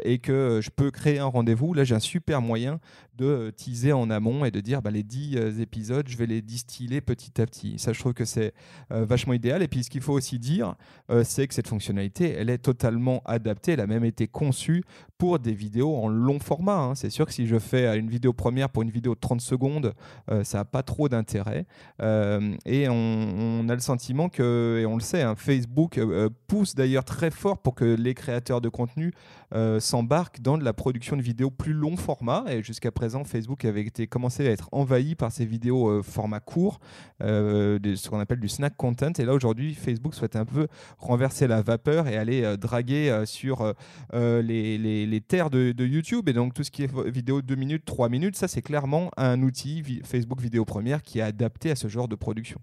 et 0.05 0.19
que 0.19 0.61
je 0.63 0.71
peux 0.71 0.91
créer 0.91 1.19
un 1.19 1.27
rendez-vous, 1.27 1.75
là 1.75 1.85
j'ai 1.85 1.95
un 1.95 2.01
super 2.01 2.41
moyen 2.41 2.81
de 3.17 3.53
teaser 3.55 3.93
en 3.93 4.09
amont 4.09 4.47
et 4.47 4.51
de 4.51 4.61
dire 4.61 4.81
bah, 4.81 4.91
les 4.91 5.03
10 5.03 5.61
épisodes, 5.61 6.09
je 6.09 6.17
vais 6.17 6.25
les 6.25 6.41
distiller 6.41 7.03
petit 7.03 7.39
à 7.43 7.45
petit. 7.45 7.79
Ça, 7.79 7.93
je 7.93 7.99
trouve 7.99 8.15
que 8.15 8.25
c'est 8.25 8.55
vachement 8.89 9.35
idéal. 9.35 9.63
Et 9.63 9.69
puis 9.69 9.85
ce 9.85 9.91
qu'il 9.91 10.01
faut 10.01 10.15
aussi 10.15 10.39
dire, 10.39 10.77
c'est 11.25 11.47
que 11.47 11.53
cette 11.53 11.69
fonctionnalité, 11.69 12.31
elle 12.31 12.49
est 12.49 12.57
totalement 12.57 13.21
adaptée, 13.27 13.44
elle 13.67 13.81
a 13.81 13.87
même 13.87 14.05
été 14.05 14.27
conçue 14.27 14.85
pour 15.19 15.39
des 15.39 15.55
vidéos 15.55 15.97
en 15.97 16.09
long 16.09 16.39
format. 16.39 16.79
Hein. 16.79 16.95
C'est 16.95 17.11
sûr 17.11 17.27
que 17.27 17.33
si 17.33 17.47
je 17.47 17.59
fais 17.59 17.99
une 17.99 18.09
vidéo 18.09 18.33
première 18.33 18.69
pour 18.69 18.83
une 18.83 18.91
vidéo 18.91 19.15
de 19.15 19.21
30 19.21 19.41
secondes, 19.41 19.95
ça 20.43 20.59
n'a 20.59 20.65
pas 20.65 20.83
trop 20.83 21.09
d'intérêt. 21.09 21.67
et 22.01 22.89
on, 22.89 23.69
a 23.69 23.75
le 23.75 23.81
sentiment 23.81 24.29
que, 24.29 24.79
et 24.81 24.87
on 24.87 24.95
le 24.95 25.01
sait, 25.01 25.23
hein, 25.23 25.35
Facebook 25.37 25.99
euh, 25.99 26.31
pousse 26.47 26.75
d'ailleurs 26.75 27.05
très 27.05 27.31
fort 27.31 27.59
pour 27.59 27.75
que 27.75 27.85
les 27.85 28.15
créateurs 28.15 28.61
de 28.61 28.69
contenu 28.69 29.13
euh, 29.55 29.81
s'embarquent 29.81 30.41
dans 30.41 30.59
de 30.59 30.65
la 30.65 30.73
production 30.73 31.17
de 31.17 31.23
vidéos 31.23 31.51
plus 31.51 31.73
long 31.73 31.97
format. 31.97 32.45
Et 32.49 32.63
jusqu'à 32.63 32.91
présent, 32.91 33.25
Facebook 33.25 33.65
avait 33.65 33.83
été 33.83 34.07
commencé 34.07 34.47
à 34.47 34.51
être 34.51 34.69
envahi 34.73 35.15
par 35.15 35.33
ces 35.33 35.45
vidéos 35.45 35.89
euh, 35.89 36.03
format 36.03 36.41
court, 36.41 36.81
ce 37.21 38.09
qu'on 38.09 38.21
appelle 38.21 38.41
du 38.41 38.49
snack 38.49 38.77
content. 38.77 39.13
Et 39.19 39.25
là 39.25 39.35
aujourd'hui, 39.35 39.75
Facebook 39.75 40.15
souhaite 40.15 40.37
un 40.37 40.45
peu 40.45 40.67
renverser 40.99 41.47
la 41.47 41.63
vapeur 41.63 42.09
et 42.09 42.17
aller 42.17 42.57
draguer 42.57 43.25
sur 43.35 43.75
les, 44.13 45.21
terres 45.27 45.51
de, 45.51 45.85
YouTube. 45.85 46.29
Et 46.29 46.33
donc 46.33 46.55
tout 46.55 46.65
ce 46.65 46.71
qui 46.71 46.85
est 46.85 47.09
vidéo 47.09 47.43
de 47.43 47.47
2 47.47 47.55
minutes, 47.57 47.85
3 47.85 48.09
minutes, 48.09 48.37
ça 48.37 48.49
c'est 48.49 48.63
clairement 48.63 49.11
un 49.17 49.43
outil 49.43 49.83
Facebook 50.05 50.41
Vidéo 50.41 50.65
Première 50.65 51.03
qui 51.03 51.19
est 51.19 51.23
adapté 51.23 51.71
à 51.71 51.77
ce 51.77 51.89
genre 51.89 52.09
de 52.09 52.17
production. 52.17 52.61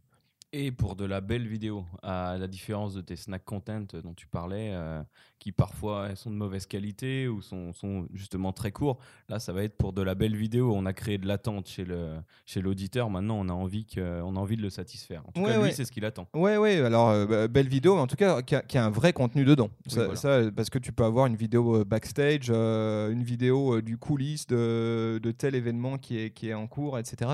Et 0.54 0.72
pour 0.72 0.98
de 0.98 1.06
la 1.06 1.22
belle 1.22 1.48
vidéo, 1.48 1.86
à 2.04 2.38
la 2.38 2.48
différence 2.48 2.94
de 2.94 3.02
tes 3.02 3.16
snack 3.16 3.46
content 3.46 3.86
dont 4.04 4.14
tu 4.14 4.28
parlais, 4.28 4.72
euh, 4.74 5.02
qui 5.42 5.52
parfois 5.52 6.16
sont 6.16 6.30
de 6.30 6.36
mauvaise 6.36 6.68
qualité 6.68 7.28
ou 7.28 7.42
sont, 7.42 7.74
sont, 7.74 8.08
justement 8.14 8.54
très 8.54 8.72
courts, 8.72 9.00
là 9.28 9.40
ça 9.40 9.52
va 9.52 9.64
être 9.64 9.76
pour 9.76 9.92
de 9.92 10.04
la 10.04 10.14
belle 10.14 10.36
vidéo. 10.36 10.72
On 10.76 10.86
a 10.86 10.94
créé 10.94 11.18
de 11.18 11.26
l'attente 11.26 11.68
chez 11.68 11.84
le 11.84 12.18
chez 12.46 12.62
l'auditeur. 12.62 13.10
Maintenant, 13.10 13.40
on 13.40 13.50
a 13.50 13.54
envie 13.54 13.86
que, 13.86 14.22
on 14.22 14.36
a 14.36 14.40
envie 14.40 14.56
de 14.56 14.62
le 14.62 14.70
satisfaire. 14.70 15.24
En 15.28 15.32
tout 15.32 15.44
cas, 15.44 15.60
lui, 15.60 15.74
c'est 15.74 15.84
ce 15.84 15.92
qu'il 15.92 16.06
attend. 16.06 16.28
Ouais, 16.36 16.58
ouais. 16.58 16.78
Alors 16.82 17.10
euh, 17.10 17.26
bah, 17.26 17.48
belle 17.48 17.68
vidéo, 17.68 17.98
en 17.98 18.06
tout 18.06 18.18
cas, 18.18 18.44
qui 18.44 18.56
a, 18.56 18.86
un 18.86 18.92
vrai 18.92 19.14
contenu 19.14 19.44
dedans. 19.44 19.72
ça, 19.88 20.52
parce 20.56 20.70
que 20.70 20.78
tu 20.78 20.92
peux 20.92 21.06
avoir 21.06 21.26
une 21.26 21.36
vidéo 21.36 21.78
euh, 21.78 21.86
backstage, 21.86 22.52
une 22.52 23.24
vidéo 23.24 23.82
du 23.82 23.98
coulisses 23.98 24.46
de, 24.46 25.20
de, 25.24 25.32
tel 25.32 25.56
événement 25.56 25.98
qui 25.98 26.20
est 26.20 26.30
qui 26.30 26.50
est 26.50 26.54
en 26.54 26.68
cours, 26.68 27.00
etc. 27.00 27.32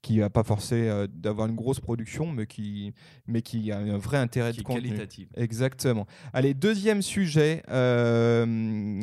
Qui 0.00 0.20
va 0.20 0.30
pas 0.30 0.44
forcé 0.44 1.06
d'avoir 1.12 1.48
une 1.48 1.56
grosse 1.56 1.80
production, 1.80 2.30
mais 2.30 2.46
qui 2.46 2.94
mais 3.26 3.42
qui 3.42 3.72
a 3.72 3.78
un 3.78 3.98
vrai 3.98 4.18
intérêt 4.18 4.52
de 4.52 4.62
contenu. 4.62 4.90
qualitatif. 4.90 5.28
Exactement. 5.36 6.06
Allez, 6.32 6.54
deuxième 6.54 7.02
sujet 7.02 7.47
euh, 7.70 8.46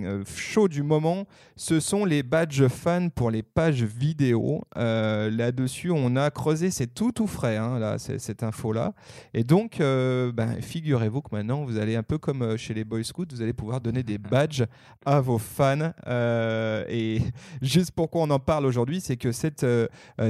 euh, 0.03 0.23
chaud 0.35 0.67
du 0.67 0.83
moment, 0.83 1.25
ce 1.55 1.79
sont 1.79 2.05
les 2.05 2.23
badges 2.23 2.67
fans 2.67 3.09
pour 3.09 3.31
les 3.31 3.43
pages 3.43 3.83
vidéo. 3.83 4.63
Euh, 4.77 5.29
là-dessus, 5.29 5.91
on 5.91 6.15
a 6.15 6.29
creusé, 6.31 6.71
c'est 6.71 6.93
tout 6.93 7.11
tout 7.11 7.27
frais, 7.27 7.57
hein, 7.57 7.79
là, 7.79 7.97
cette 7.97 8.43
info-là. 8.43 8.93
Et 9.33 9.43
donc, 9.43 9.77
ben, 9.79 10.61
figurez-vous 10.61 11.21
que 11.21 11.35
maintenant, 11.35 11.63
vous 11.63 11.77
allez 11.77 11.95
un 11.95 12.03
peu 12.03 12.17
comme 12.17 12.57
chez 12.57 12.73
les 12.73 12.83
Boy 12.83 13.03
Scouts, 13.03 13.27
vous 13.31 13.41
allez 13.41 13.53
pouvoir 13.53 13.81
donner 13.81 14.03
des 14.03 14.17
badges 14.31 14.65
à 15.05 15.19
vos 15.19 15.37
fans. 15.37 15.91
et 16.07 17.21
juste 17.61 17.91
pourquoi 17.91 18.21
on 18.21 18.29
en 18.29 18.39
parle 18.39 18.65
aujourd'hui, 18.65 19.01
c'est 19.01 19.17
que 19.17 19.31
cette, 19.31 19.65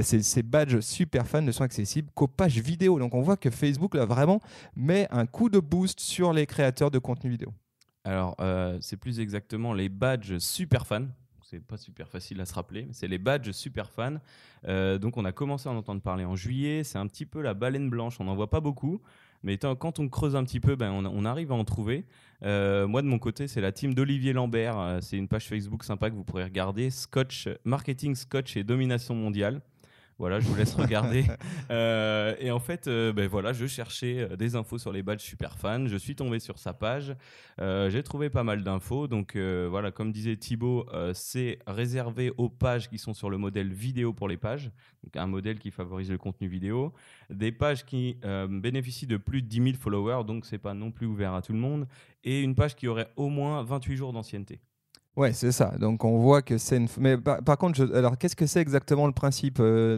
ces, 0.02 0.22
ces 0.22 0.42
badges 0.42 0.80
super 0.80 1.26
fans 1.26 1.42
ne 1.42 1.52
sont 1.52 1.64
accessibles 1.64 2.10
qu'aux 2.14 2.28
pages 2.28 2.58
vidéo. 2.58 2.98
Donc, 2.98 3.14
on 3.14 3.22
voit 3.22 3.36
que 3.36 3.50
Facebook 3.50 3.94
là 3.94 4.04
vraiment 4.04 4.40
met 4.76 5.08
un 5.10 5.26
coup 5.26 5.48
de 5.48 5.58
boost 5.58 6.00
sur 6.00 6.32
les 6.32 6.46
créateurs 6.46 6.90
de 6.90 6.98
contenu 6.98 7.30
vidéo. 7.30 7.52
Alors, 8.06 8.36
euh, 8.38 8.78
c'est 8.80 8.96
plus 8.96 9.18
exactement 9.18 9.74
les 9.74 9.88
badges 9.88 10.38
super 10.38 10.86
fans. 10.86 11.08
C'est 11.42 11.60
pas 11.60 11.76
super 11.76 12.08
facile 12.08 12.40
à 12.40 12.46
se 12.46 12.54
rappeler, 12.54 12.88
c'est 12.92 13.08
les 13.08 13.18
badges 13.18 13.50
super 13.52 13.90
fans. 13.90 14.16
Euh, 14.66 14.98
donc, 14.98 15.16
on 15.16 15.24
a 15.24 15.32
commencé 15.32 15.68
à 15.68 15.72
en 15.72 15.76
entendre 15.76 16.00
parler 16.00 16.24
en 16.24 16.36
juillet. 16.36 16.84
C'est 16.84 16.98
un 16.98 17.06
petit 17.08 17.26
peu 17.26 17.40
la 17.42 17.54
baleine 17.54 17.90
blanche. 17.90 18.20
On 18.20 18.24
n'en 18.24 18.36
voit 18.36 18.50
pas 18.50 18.60
beaucoup, 18.60 19.00
mais 19.42 19.58
quand 19.58 19.98
on 19.98 20.08
creuse 20.08 20.36
un 20.36 20.44
petit 20.44 20.60
peu, 20.60 20.76
ben, 20.76 20.92
on, 20.92 21.24
arrive 21.24 21.50
à 21.50 21.56
en 21.56 21.64
trouver. 21.64 22.04
Euh, 22.42 22.86
moi, 22.86 23.02
de 23.02 23.08
mon 23.08 23.18
côté, 23.18 23.48
c'est 23.48 23.60
la 23.60 23.72
team 23.72 23.92
d'Olivier 23.92 24.32
Lambert. 24.32 24.98
C'est 25.02 25.16
une 25.16 25.28
page 25.28 25.48
Facebook 25.48 25.82
sympa 25.82 26.08
que 26.08 26.14
vous 26.14 26.24
pourrez 26.24 26.44
regarder. 26.44 26.90
Scotch, 26.90 27.48
marketing, 27.64 28.14
Scotch 28.14 28.56
et 28.56 28.62
domination 28.62 29.16
mondiale. 29.16 29.60
Voilà, 30.18 30.40
je 30.40 30.46
vous 30.46 30.54
laisse 30.54 30.74
regarder. 30.74 31.24
Euh, 31.70 32.36
et 32.38 32.52
en 32.52 32.60
fait, 32.60 32.86
euh, 32.86 33.12
ben 33.12 33.26
voilà, 33.26 33.52
je 33.52 33.66
cherchais 33.66 34.20
euh, 34.20 34.36
des 34.36 34.54
infos 34.54 34.78
sur 34.78 34.92
les 34.92 35.02
badges 35.02 35.20
super 35.20 35.58
fans. 35.58 35.86
Je 35.88 35.96
suis 35.96 36.14
tombé 36.14 36.38
sur 36.38 36.58
sa 36.58 36.72
page. 36.72 37.16
J'ai 37.58 38.02
trouvé 38.04 38.30
pas 38.30 38.44
mal 38.44 38.62
d'infos. 38.62 39.08
Donc 39.08 39.36
voilà, 39.36 39.90
comme 39.90 40.12
disait 40.12 40.36
Thibaut, 40.36 40.86
c'est 41.12 41.58
réservé 41.66 42.32
aux 42.36 42.48
pages 42.48 42.88
qui 42.88 42.98
sont 42.98 43.14
sur 43.14 43.30
le 43.30 43.38
modèle 43.38 43.72
vidéo 43.72 44.12
pour 44.12 44.28
les 44.28 44.36
pages. 44.36 44.70
Donc 45.02 45.16
un 45.16 45.26
modèle 45.26 45.58
qui 45.58 45.70
favorise 45.70 46.10
le 46.10 46.18
contenu 46.18 46.46
vidéo. 46.46 46.92
Des 47.30 47.52
pages 47.52 47.84
qui 47.84 48.18
bénéficient 48.48 49.06
de 49.06 49.16
plus 49.16 49.42
de 49.42 49.48
10 49.48 49.62
000 49.62 49.76
followers. 49.76 50.24
Donc 50.24 50.46
c'est 50.46 50.58
pas 50.58 50.74
non 50.74 50.92
plus 50.92 51.06
ouvert 51.06 51.34
à 51.34 51.42
tout 51.42 51.52
le 51.52 51.58
monde. 51.58 51.88
Et 52.22 52.42
une 52.42 52.54
page 52.54 52.76
qui 52.76 52.86
aurait 52.86 53.10
au 53.16 53.28
moins 53.28 53.62
28 53.64 53.96
jours 53.96 54.12
d'ancienneté. 54.12 54.60
Ouais, 55.16 55.32
c'est 55.32 55.50
ça. 55.52 55.72
Donc 55.80 56.04
on 56.04 56.18
voit 56.18 56.42
que 56.42 56.58
c'est 56.58 56.76
une. 56.76 56.88
Mais 56.98 57.16
par, 57.16 57.42
par 57.42 57.56
contre, 57.56 57.76
je- 57.78 57.92
alors 57.94 58.18
qu'est-ce 58.18 58.36
que 58.36 58.46
c'est 58.46 58.60
exactement 58.60 59.06
le 59.06 59.12
principe 59.14 59.58
euh, 59.60 59.96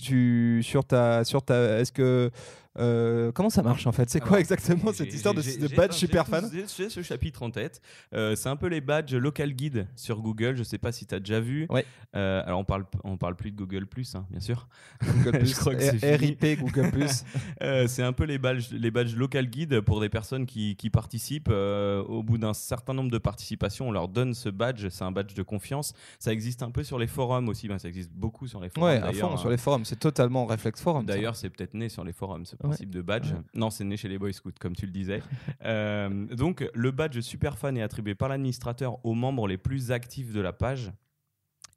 Tu 0.00 0.60
sur 0.62 0.84
ta 0.84 1.24
sur 1.24 1.42
ta. 1.42 1.80
Est-ce 1.80 1.90
que 1.90 2.30
euh, 2.78 3.32
comment 3.32 3.50
ça 3.50 3.62
marche 3.62 3.86
en 3.86 3.92
fait? 3.92 4.10
C'est 4.10 4.20
quoi 4.20 4.30
Alors, 4.30 4.40
exactement 4.40 4.92
cette 4.92 5.12
histoire 5.12 5.34
de, 5.34 5.74
badge 5.74 5.92
super 5.92 6.26
fan? 6.26 6.50
J'ai 6.52 6.88
ce 6.88 7.02
chapitre 7.02 7.42
en 7.42 7.50
tête. 7.50 7.80
Euh, 8.14 8.36
c'est 8.36 8.48
un 8.48 8.56
peu 8.56 8.66
les 8.66 8.80
badges 8.80 9.14
local 9.14 9.52
guide 9.52 9.86
sur 9.96 10.20
Google. 10.20 10.56
Je 10.56 10.62
sais 10.62 10.78
pas 10.78 10.92
si 10.92 11.06
tu 11.06 11.14
as 11.14 11.20
déjà 11.20 11.40
vu. 11.40 11.66
Ouais. 11.70 11.84
Euh, 12.14 12.42
alors 12.46 12.60
on 12.60 12.64
parle 12.64 12.84
on 13.04 13.16
parle 13.16 13.36
plus 13.36 13.50
de 13.50 13.56
Google 13.56 13.86
Plus, 13.86 14.14
hein, 14.14 14.26
bien 14.30 14.40
sûr. 14.40 14.68
Google 15.02 15.44
Je 15.44 15.54
crois 15.54 15.74
que. 15.74 16.16
RIP 16.16 16.60
Google 16.60 16.90
Plus. 16.90 17.24
C'est 17.88 18.02
un 18.02 18.12
peu 18.12 18.24
les 18.24 18.38
badges, 18.38 18.70
les 18.72 18.90
badges 18.90 19.16
local 19.16 19.48
guide 19.48 19.80
pour 19.80 20.00
des 20.00 20.08
personnes 20.08 20.46
qui, 20.46 20.76
qui 20.76 20.90
participent. 20.90 21.50
au 21.50 22.22
bout 22.22 22.38
d'un 22.38 22.54
certain 22.54 22.94
nombre 22.94 23.10
de 23.10 23.18
participations, 23.18 23.88
on 23.88 23.92
leur 23.92 24.08
donne 24.08 24.34
ce 24.34 24.48
badge. 24.48 24.88
C'est 24.88 25.04
un 25.04 25.12
badge 25.12 25.34
de 25.34 25.42
confiance. 25.42 25.94
Ça 26.18 26.32
existe 26.32 26.62
un 26.62 26.70
peu 26.70 26.82
sur 26.82 26.98
les 26.98 27.06
forums 27.06 27.48
aussi. 27.48 27.68
Ben, 27.68 27.78
ça 27.78 27.88
existe 27.88 28.12
beaucoup 28.12 28.46
sur 28.46 28.60
les 28.60 28.68
forums. 28.68 28.88
ouais, 28.88 28.96
à 28.96 29.00
d'ailleurs, 29.00 29.30
fond 29.30 29.34
hein. 29.34 29.38
sur 29.38 29.50
les 29.50 29.56
forums. 29.56 29.84
C'est 29.84 29.98
totalement 29.98 30.46
réflexe 30.46 30.80
forum. 30.80 31.06
D'ailleurs, 31.06 31.36
c'est 31.36 31.50
peut-être 31.50 31.74
né 31.74 31.88
sur 31.88 32.04
les 32.04 32.12
forums, 32.12 32.44
ce 32.66 32.70
Ouais. 32.70 32.74
principe 32.76 32.90
de 32.90 33.02
badge. 33.02 33.32
Ouais. 33.32 33.38
Non, 33.54 33.70
c'est 33.70 33.84
né 33.84 33.96
chez 33.96 34.08
les 34.08 34.18
Boy 34.18 34.32
Scouts, 34.34 34.52
comme 34.60 34.74
tu 34.76 34.86
le 34.86 34.92
disais. 34.92 35.22
Euh, 35.64 36.26
donc, 36.34 36.68
le 36.74 36.90
badge 36.90 37.18
super 37.20 37.58
fan 37.58 37.76
est 37.76 37.82
attribué 37.82 38.14
par 38.14 38.28
l'administrateur 38.28 39.04
aux 39.04 39.14
membres 39.14 39.48
les 39.48 39.56
plus 39.58 39.90
actifs 39.90 40.32
de 40.32 40.40
la 40.40 40.52
page. 40.52 40.92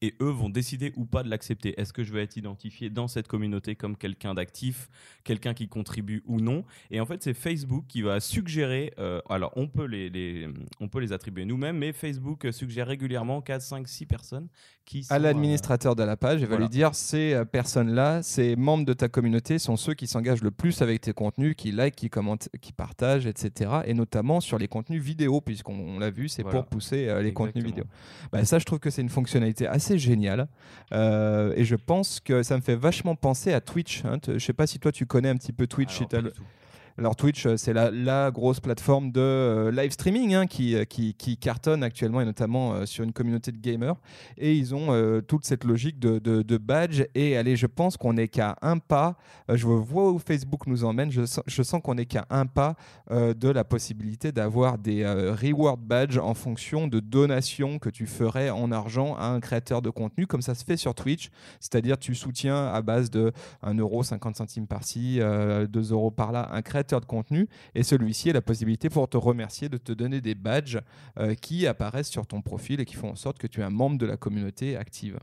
Et 0.02 0.16
eux 0.22 0.30
vont 0.30 0.48
décider 0.50 0.94
ou 0.96 1.06
pas 1.06 1.24
de 1.24 1.30
l'accepter. 1.30 1.78
Est-ce 1.80 1.92
que 1.92 2.04
je 2.06 2.14
vais 2.14 2.24
être 2.24 2.38
identifié 2.38 2.90
dans 2.90 3.10
cette 3.10 3.28
communauté 3.28 3.76
comme 3.76 3.98
quelqu'un 3.98 4.34
d'actif, 4.34 4.90
quelqu'un 5.26 5.54
qui 5.54 5.68
contribue 5.68 6.24
ou 6.26 6.40
non? 6.40 6.64
Et 6.90 7.02
en 7.02 7.06
fait, 7.06 7.22
c'est 7.22 7.34
Facebook 7.34 7.84
qui 7.90 8.02
va 8.02 8.22
suggérer. 8.22 8.94
euh, 8.98 9.20
alors, 9.30 9.52
on 9.58 9.68
peut 9.68 9.84
les, 9.86 10.10
les- 10.10 10.48
on 10.80 10.88
peut 10.88 11.00
les 11.02 11.12
attribuer 11.12 11.44
nous-mêmes, 11.44 11.78
mais 11.78 11.92
Facebook 11.92 12.48
suggère 12.52 12.88
régulièrement 12.88 13.42
4, 13.42 13.62
5, 13.62 13.88
6 13.90 14.06
personnes 14.06 14.48
qui 14.86 15.04
sont. 15.04 15.14
à 15.14 15.18
euh, 15.18 15.20
l'administrateur 15.20 15.98
de 15.98 16.04
la 16.04 16.16
page 16.16 16.42
et 16.44 16.46
va 16.46 16.56
lui 16.58 16.70
dire 16.70 16.96
ces 16.96 17.34
euh, 17.34 17.44
personnes-là, 17.44 18.24
ces 18.24 18.56
membres 18.56 18.86
de 18.86 18.94
ta 18.94 19.10
communauté 19.10 19.60
sont 19.60 19.76
ceux 19.76 19.96
qui 19.96 20.08
s'engagent 20.08 20.44
le 20.44 20.52
plus 20.52 20.82
avec 20.82 21.02
tes 21.02 21.12
contenus, 21.12 21.56
qui 21.58 21.74
like, 21.74 21.96
qui 21.98 22.10
commentent, 22.10 22.48
qui 22.62 22.72
partagent, 22.72 23.26
etc. 23.28 23.82
Et 23.86 23.94
notamment 23.94 24.40
sur 24.40 24.58
les 24.58 24.70
contenus 24.70 25.04
vidéo, 25.04 25.42
puisqu'on 25.42 25.78
on 25.78 26.00
l'a 26.00 26.10
vu, 26.10 26.30
c'est 26.30 26.42
Voilà. 26.44 26.60
pour 26.62 26.70
pousser 26.70 27.10
euh, 27.10 27.22
les 27.22 27.34
contenus 27.34 27.66
vidéo. 27.66 27.84
Bah, 28.32 28.46
ça, 28.46 28.60
je 28.60 28.64
trouve 28.66 28.80
que 28.80 28.90
c'est 28.90 29.02
une 29.02 29.10
fonctionnalité 29.10 29.68
assez 29.68 29.89
géniale. 29.98 30.48
Euh, 30.94 31.54
et 31.56 31.66
je 31.66 31.76
pense 31.76 32.20
que 32.20 32.44
ça 32.44 32.56
me 32.56 32.62
fait 32.62 32.76
vachement 32.76 33.16
penser 33.16 33.54
à 33.54 33.62
Twitch. 33.62 34.04
hein. 34.06 34.18
Je 34.28 34.38
sais 34.40 34.54
pas 34.54 34.68
si 34.68 34.80
toi 34.80 34.92
tu 34.92 35.06
connais 35.06 35.30
un 35.30 35.38
petit 35.38 35.54
peu 35.54 35.68
Twitch. 35.68 36.02
alors, 36.18 36.32
alors 37.00 37.16
Twitch, 37.16 37.46
euh, 37.46 37.56
c'est 37.56 37.72
la, 37.72 38.30
grosse 38.30 38.60
plateforme 38.60 39.12
de 39.12 39.22
euh, 39.22 39.72
live 39.72 39.92
streaming 39.92 40.34
hein, 40.34 40.48
qui, 40.48 40.76
euh, 40.76 40.84
qui, 40.84 41.38
cartonne 41.38 41.82
actuellement 41.82 42.20
et 42.20 42.26
notamment 42.26 42.86
sur 42.86 43.06
une 43.06 43.14
communauté 43.14 43.54
de 43.54 43.58
gamers. 43.58 43.96
Et 44.38 44.54
ils 44.54 44.76
ont 44.76 45.22
toute 45.22 45.46
cette 45.46 45.64
logique 45.64 46.00
de, 46.00 46.58
badge. 46.58 47.04
Et 47.16 47.38
allez, 47.38 47.56
je 47.56 47.68
pense 47.68 47.96
qu'on 47.96 48.14
n'est 48.14 48.28
qu'à 48.28 48.58
un 48.62 48.78
pas. 48.78 49.16
je 49.48 49.66
vois 49.66 50.12
où 50.12 50.20
Facebook 50.20 50.68
nous 50.68 50.84
emmène. 50.84 51.12
Je 51.12 51.24
sens, 51.64 51.82
qu'on 51.82 51.96
n'est 51.96 52.06
qu'à 52.06 52.26
un 52.30 52.46
pas 52.46 52.76
de 53.10 53.50
la 53.50 53.64
possibilité 53.64 54.32
d'avoir 54.32 54.78
des 54.78 55.06
reward 55.08 55.80
badges 55.80 56.18
en 56.18 56.34
fonction 56.34 56.88
de 56.88 57.00
donations 57.00 57.80
que 57.80 57.90
tu 57.90 58.06
ferais 58.06 58.50
en 58.50 58.72
argent 58.72 59.16
à 59.16 59.28
un 59.28 59.40
créateur 59.40 59.82
de 59.82 59.90
contenu, 59.90 60.28
comme 60.28 60.42
ça 60.42 60.56
se 60.56 60.66
fait 60.66 60.78
sur 60.78 60.94
Twitch. 60.94 61.30
C'est-à-dire 61.60 61.98
tu 61.98 62.16
soutiens 62.16 62.68
à 62.68 62.82
base 62.82 63.10
de 63.10 63.32
1 63.64 63.76
euro, 63.76 64.04
50 64.04 64.36
centimes 64.36 64.68
par-ci, 64.68 65.20
euh, 65.22 65.68
2 65.68 65.94
euros 65.94 66.12
par-là, 66.12 66.50
un 66.52 66.62
créateur 66.62 66.89
de 66.98 67.06
contenu, 67.06 67.48
et 67.76 67.84
celui-ci 67.84 68.32
a 68.32 68.34
la 68.34 68.42
possibilité 68.42 68.90
pour 68.90 69.08
te 69.08 69.18
remercier 69.18 69.70
de 69.70 69.78
te 69.78 69.92
donner 69.92 70.22
des 70.22 70.34
badges 70.34 70.80
euh, 71.20 71.36
qui 71.36 71.68
apparaissent 71.68 72.10
sur 72.10 72.26
ton 72.26 72.42
profil 72.42 72.80
et 72.80 72.86
qui 72.86 72.96
font 72.96 73.12
en 73.12 73.16
sorte 73.16 73.38
que 73.38 73.48
tu 73.48 73.62
es 73.62 73.64
un 73.64 73.70
membre 73.70 74.00
de 74.00 74.08
la 74.08 74.18
communauté 74.18 74.76
active. 74.76 75.20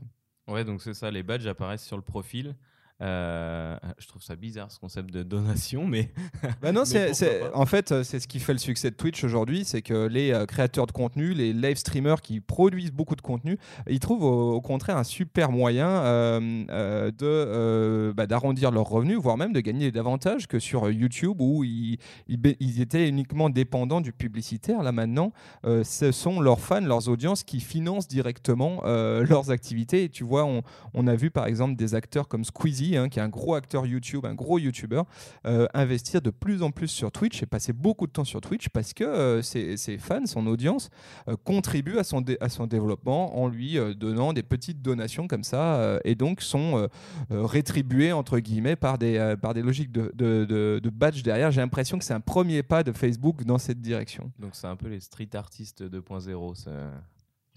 Ouais, 0.47 0.63
donc 0.63 0.81
c'est 0.81 0.93
ça, 0.93 1.11
les 1.11 1.23
badges 1.23 1.47
apparaissent 1.47 1.85
sur 1.85 1.97
le 1.97 2.03
profil. 2.03 2.55
Euh, 2.99 3.77
je 3.99 4.07
trouve 4.07 4.23
ça 4.23 4.35
bizarre 4.35 4.71
ce 4.71 4.79
concept 4.79 5.13
de 5.13 5.21
donation, 5.21 5.85
mais 5.85 6.09
Bah 6.61 6.71
non, 6.71 6.81
Mais 6.91 7.13
c'est, 7.13 7.43
en 7.53 7.65
fait, 7.67 8.03
c'est 8.03 8.19
ce 8.19 8.27
qui 8.27 8.39
fait 8.39 8.53
le 8.53 8.59
succès 8.59 8.89
de 8.89 8.95
Twitch 8.95 9.23
aujourd'hui, 9.23 9.65
c'est 9.65 9.83
que 9.83 10.07
les 10.07 10.31
euh, 10.31 10.45
créateurs 10.47 10.87
de 10.87 10.91
contenu, 10.91 11.33
les 11.35 11.53
live 11.53 11.77
streamers 11.77 12.21
qui 12.21 12.39
produisent 12.39 12.91
beaucoup 12.91 13.15
de 13.15 13.21
contenu, 13.21 13.59
ils 13.87 13.99
trouvent 13.99 14.23
au, 14.23 14.53
au 14.53 14.61
contraire 14.61 14.97
un 14.97 15.03
super 15.03 15.51
moyen 15.51 15.87
euh, 15.87 16.63
euh, 16.71 17.11
de, 17.11 18.13
bah, 18.13 18.25
d'arrondir 18.25 18.71
leurs 18.71 18.87
revenus, 18.89 19.17
voire 19.19 19.37
même 19.37 19.53
de 19.53 19.59
gagner 19.59 19.91
davantage 19.91 20.47
que 20.47 20.57
sur 20.57 20.89
YouTube 20.89 21.39
où 21.39 21.63
ils, 21.63 21.99
ils, 22.27 22.37
bé- 22.37 22.57
ils 22.59 22.81
étaient 22.81 23.07
uniquement 23.07 23.51
dépendants 23.51 24.01
du 24.01 24.11
publicitaire. 24.11 24.81
Là 24.81 24.91
maintenant, 24.91 25.33
ce 25.63 26.11
sont 26.11 26.39
leurs 26.39 26.59
fans, 26.59 26.81
leurs 26.81 27.09
audiences 27.09 27.43
qui 27.43 27.59
financent 27.59 28.07
directement 28.07 28.81
leurs 28.83 29.51
activités. 29.51 30.05
Et 30.05 30.09
tu 30.09 30.23
vois, 30.23 30.45
on, 30.45 30.63
on 30.93 31.05
a 31.07 31.15
vu 31.15 31.29
par 31.29 31.45
exemple 31.45 31.75
des 31.75 31.93
acteurs 31.95 32.27
comme 32.27 32.43
Squeezie, 32.43 32.86
hein, 32.95 33.09
qui 33.09 33.19
est 33.19 33.21
un 33.21 33.29
gros 33.29 33.55
acteur 33.55 33.85
YouTube, 33.85 34.25
un 34.25 34.35
gros 34.35 34.59
YouTuber, 34.59 35.01
euh, 35.45 35.67
investir 35.73 36.21
de 36.21 36.29
plus 36.29 36.63
en 36.63 36.71
plus 36.71 36.87
sur 36.87 37.11
Twitch 37.11 37.43
et 37.43 37.45
passer 37.45 37.73
beaucoup 37.73 38.07
de 38.07 38.11
temps 38.11 38.23
sur 38.23 38.39
Twitch 38.39 38.69
parce 38.69 38.93
que 38.93 39.03
euh, 39.03 39.41
ses, 39.41 39.97
fans, 39.97 40.25
son 40.25 40.47
audience, 40.47 40.89
euh, 41.27 41.35
contribuent 41.43 41.97
à 41.97 42.03
son, 42.03 42.21
développement 42.67 43.39
en 43.39 43.47
lui 43.47 43.77
donnant 43.95 44.33
des 44.33 44.43
petites 44.43 44.81
donations 44.81 45.27
comme 45.27 45.43
ça 45.43 45.99
et 46.03 46.15
donc 46.15 46.41
sont 46.41 46.87
rétribués 47.29 48.11
entre 48.11 48.39
guillemets 48.39 48.75
par 48.75 48.97
des, 48.97 49.35
par 49.41 49.53
des 49.53 49.61
logiques 49.61 49.91
de, 49.91 50.11
de, 50.15 50.45
de, 50.81 50.89
badge 50.89 51.23
derrière. 51.23 51.51
J'ai 51.51 51.61
l'impression 51.61 51.97
que 51.97 52.03
c'est 52.03 52.13
un 52.13 52.19
premier 52.19 52.63
pas 52.63 52.83
de 52.83 52.91
Facebook 52.91 53.43
dans 53.43 53.57
cette 53.57 53.81
direction. 53.81 54.31
donc 54.39 54.51
c'est 54.53 54.67
un 54.67 54.75
peu 54.75 54.87
les 54.87 54.99
street 54.99 55.29
artistes 55.33 55.83
2.0. 55.83 56.55
ça- 56.55 56.71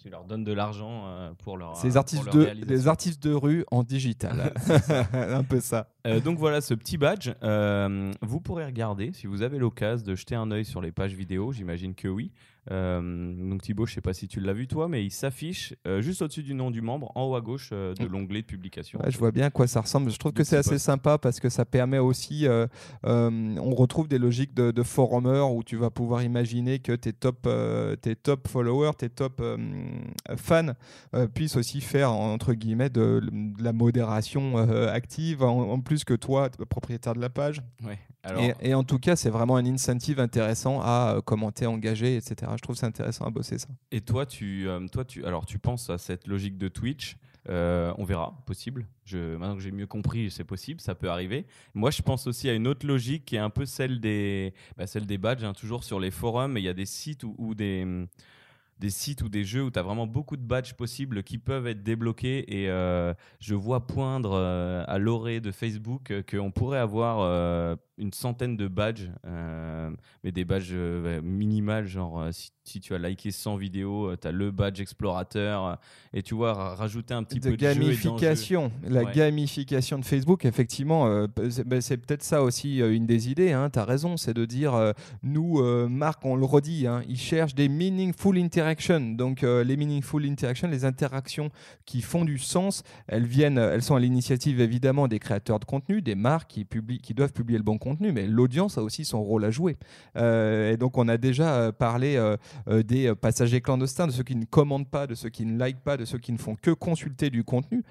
Tu 0.02 0.08
leur 0.08 0.24
donnes 0.24 0.44
de 0.44 0.52
l'argent 0.52 1.02
euh, 1.08 1.32
pour 1.44 1.58
leur. 1.58 1.76
Ces 1.76 1.90
pour 1.90 2.24
leur 2.24 2.34
de, 2.34 2.64
les 2.66 2.88
artistes 2.88 3.22
de 3.22 3.34
rue 3.34 3.66
en 3.70 3.82
digital. 3.82 4.54
un 5.12 5.44
peu 5.44 5.60
ça. 5.60 5.88
Euh, 6.06 6.20
donc 6.20 6.38
voilà 6.38 6.60
ce 6.60 6.74
petit 6.74 6.98
badge. 6.98 7.30
Euh, 7.42 8.12
vous 8.22 8.40
pourrez 8.40 8.64
regarder 8.64 9.12
si 9.12 9.26
vous 9.26 9.42
avez 9.42 9.58
l'occasion 9.58 10.06
de 10.06 10.14
jeter 10.14 10.34
un 10.34 10.50
œil 10.50 10.64
sur 10.64 10.80
les 10.80 10.92
pages 10.92 11.14
vidéo. 11.14 11.52
J'imagine 11.52 11.94
que 11.94 12.08
oui. 12.08 12.32
Euh, 12.70 13.00
donc 13.48 13.62
Thibaut, 13.62 13.86
je 13.86 13.94
sais 13.94 14.02
pas 14.02 14.12
si 14.12 14.28
tu 14.28 14.38
l'as 14.38 14.52
vu 14.52 14.68
toi, 14.68 14.86
mais 14.86 15.04
il 15.04 15.10
s'affiche 15.10 15.74
juste 16.00 16.20
au-dessus 16.22 16.42
du 16.42 16.54
nom 16.54 16.70
du 16.70 16.82
membre, 16.82 17.10
en 17.14 17.24
haut 17.24 17.34
à 17.34 17.40
gauche 17.40 17.70
de 17.70 18.06
l'onglet 18.06 18.42
de 18.42 18.46
publication. 18.46 19.00
Ouais, 19.00 19.10
je 19.10 19.18
vois 19.18 19.32
bien 19.32 19.46
à 19.46 19.50
quoi 19.50 19.66
ça 19.66 19.80
ressemble. 19.80 20.10
Je 20.10 20.18
trouve 20.18 20.32
que 20.32 20.44
c'est 20.44 20.58
assez 20.58 20.78
sympa 20.78 21.16
parce 21.16 21.40
que 21.40 21.48
ça 21.48 21.64
permet 21.64 21.98
aussi, 21.98 22.46
on 23.02 23.74
retrouve 23.74 24.08
des 24.08 24.18
logiques 24.18 24.54
de, 24.54 24.70
de 24.70 24.82
forumers 24.82 25.50
où 25.52 25.64
tu 25.64 25.76
vas 25.76 25.90
pouvoir 25.90 26.22
imaginer 26.22 26.80
que 26.80 26.92
tes 26.92 27.14
top, 27.14 27.48
tes 28.02 28.14
top 28.14 28.46
followers, 28.46 28.92
tes 28.98 29.08
top 29.08 29.42
fans 30.36 30.74
puissent 31.34 31.56
aussi 31.56 31.80
faire 31.80 32.12
entre 32.12 32.52
guillemets 32.52 32.90
de, 32.90 33.22
de 33.32 33.64
la 33.64 33.72
modération 33.72 34.58
active 34.88 35.42
en, 35.42 35.72
en 35.72 35.80
plus 35.90 36.04
que 36.04 36.14
toi, 36.14 36.48
propriétaire 36.68 37.14
de 37.14 37.20
la 37.20 37.30
page. 37.30 37.62
Ouais. 37.82 37.98
Alors, 38.22 38.40
Et, 38.40 38.54
et 38.60 38.74
en 38.74 38.84
tout 38.84 39.00
cas, 39.00 39.16
c'est 39.16 39.28
vraiment 39.28 39.56
un 39.56 39.66
incentive 39.66 40.20
intéressant 40.20 40.80
à 40.80 41.16
euh, 41.16 41.20
commenter, 41.20 41.66
engager, 41.66 42.14
etc. 42.16 42.52
Je 42.54 42.62
trouve 42.62 42.76
c'est 42.76 42.86
intéressant 42.86 43.24
à 43.24 43.30
bosser 43.30 43.58
ça. 43.58 43.66
Et 43.90 44.00
toi, 44.00 44.24
tu, 44.24 44.68
euh, 44.68 44.86
toi, 44.86 45.04
tu, 45.04 45.24
alors 45.24 45.46
tu 45.46 45.58
penses 45.58 45.90
à 45.90 45.98
cette 45.98 46.28
logique 46.28 46.56
de 46.58 46.68
Twitch. 46.68 47.16
euh, 47.48 47.92
on 47.98 48.04
verra, 48.04 48.40
possible. 48.46 48.86
Je, 49.04 49.34
maintenant 49.36 49.56
que 49.56 49.62
j'ai 49.62 49.72
mieux 49.72 49.88
compris, 49.88 50.30
c'est 50.30 50.44
possible, 50.44 50.80
ça 50.80 50.94
peut 50.94 51.10
arriver. 51.10 51.44
Moi, 51.74 51.90
je 51.90 52.02
pense 52.02 52.28
aussi 52.28 52.48
à 52.48 52.54
une 52.54 52.68
autre 52.68 52.86
logique 52.86 53.24
qui 53.24 53.34
est 53.34 53.40
un 53.40 53.50
peu 53.50 53.66
celle 53.66 53.98
des, 53.98 54.54
bah, 54.76 54.86
celle 54.86 55.06
des 55.06 55.18
badges, 55.18 55.42
hein, 55.42 55.54
toujours 55.54 55.82
sur 55.82 55.98
les 55.98 56.12
forums. 56.12 56.56
Il 56.56 56.62
y 56.62 56.68
a 56.68 56.74
des 56.74 56.86
sites 56.86 57.24
ou, 57.24 57.54
des, 57.56 58.06
des 58.80 58.90
sites 58.90 59.22
ou 59.22 59.28
des 59.28 59.44
jeux 59.44 59.62
où 59.62 59.70
tu 59.70 59.78
as 59.78 59.82
vraiment 59.82 60.06
beaucoup 60.06 60.36
de 60.36 60.42
badges 60.42 60.72
possibles 60.72 61.22
qui 61.22 61.38
peuvent 61.38 61.66
être 61.66 61.82
débloqués. 61.82 62.60
Et 62.60 62.70
euh, 62.70 63.12
je 63.38 63.54
vois 63.54 63.86
poindre 63.86 64.32
euh, 64.32 64.82
à 64.88 64.98
l'orée 64.98 65.40
de 65.40 65.52
Facebook 65.52 66.10
euh, 66.10 66.22
qu'on 66.28 66.50
pourrait 66.50 66.78
avoir 66.78 67.78
une 68.00 68.12
centaine 68.12 68.56
de 68.56 68.66
badges, 68.66 69.10
euh, 69.26 69.90
mais 70.24 70.32
des 70.32 70.44
badges 70.44 70.70
euh, 70.72 71.20
minimales, 71.22 71.86
genre 71.86 72.20
euh, 72.20 72.32
si, 72.32 72.50
si 72.64 72.80
tu 72.80 72.94
as 72.94 72.98
liké 72.98 73.30
100 73.30 73.56
vidéos, 73.56 74.16
tu 74.16 74.26
as 74.26 74.32
le 74.32 74.50
badge 74.50 74.80
explorateur, 74.80 75.64
euh, 75.66 75.74
et 76.14 76.22
tu 76.22 76.34
vois, 76.34 76.54
ra- 76.54 76.74
rajouter 76.74 77.14
un 77.14 77.22
petit 77.22 77.38
de 77.40 77.50
peu 77.50 77.56
de 77.56 77.62
gamification. 77.62 78.72
La 78.88 79.02
Ouais. 79.04 79.12
gamification 79.14 79.98
de 79.98 80.04
Facebook, 80.04 80.44
effectivement, 80.44 81.06
euh, 81.06 81.26
c'est 81.50 81.66
ben, 81.66 81.80
c'est 81.80 81.96
peut-être 81.96 82.22
ça 82.22 82.42
aussi 82.42 82.80
euh, 82.82 82.94
une 82.94 83.06
des 83.06 83.28
idées. 83.30 83.54
tu 83.72 83.78
as 83.78 83.84
raison, 83.84 84.16
c'est 84.16 84.34
de 84.34 84.44
dire, 84.44 84.74
euh, 84.74 84.92
nous, 85.22 85.60
euh, 85.60 85.88
Marc, 85.88 86.24
on 86.24 86.36
le 86.36 86.44
redit, 86.44 86.86
hein, 86.86 87.02
ils 87.08 87.18
cherchent 87.18 87.54
des 87.54 87.68
meaningful 87.68 88.38
interactions. 88.38 89.00
Donc, 89.12 89.42
euh, 89.44 89.62
les 89.64 89.76
meaningful 89.76 90.24
interactions, 90.26 90.68
les 90.68 90.84
interactions 90.84 91.50
qui 91.84 92.00
font 92.02 92.24
du 92.24 92.38
sens, 92.38 92.82
elles 93.08 93.26
viennent, 93.26 93.58
elles 93.58 93.82
sont 93.82 93.94
à 93.96 94.00
l'initiative 94.00 94.60
évidemment 94.60 95.08
des 95.08 95.18
créateurs 95.18 95.58
de 95.60 95.64
contenu, 95.64 96.02
des 96.02 96.14
marques 96.14 96.50
qui, 96.50 96.64
publient, 96.64 97.00
qui 97.00 97.14
doivent 97.14 97.32
publier 97.32 97.58
le 97.58 97.64
bon 97.64 97.78
contenu, 97.78 97.89
mais 98.00 98.26
l'audience 98.26 98.78
a 98.78 98.82
aussi 98.82 99.04
son 99.04 99.22
rôle 99.22 99.44
à 99.44 99.50
jouer. 99.50 99.76
et 100.16 100.76
donc 100.78 100.98
on 100.98 101.08
a 101.08 101.16
déjà 101.16 101.72
parlé 101.72 102.20
des 102.68 103.14
passagers 103.14 103.60
clandestins, 103.60 104.06
de 104.06 104.12
ceux 104.12 104.22
qui 104.22 104.36
ne 104.36 104.44
commandent 104.44 104.88
pas, 104.88 105.06
de 105.06 105.14
ceux 105.14 105.28
qui 105.28 105.44
ne 105.44 105.58
like 105.58 105.80
pas, 105.80 105.96
de 105.96 106.04
ceux 106.04 106.18
qui 106.18 106.32
ne 106.32 106.38
font 106.38 106.56
que 106.56 106.70
consulter 106.70 107.30
du 107.30 107.44
contenu 107.44 107.82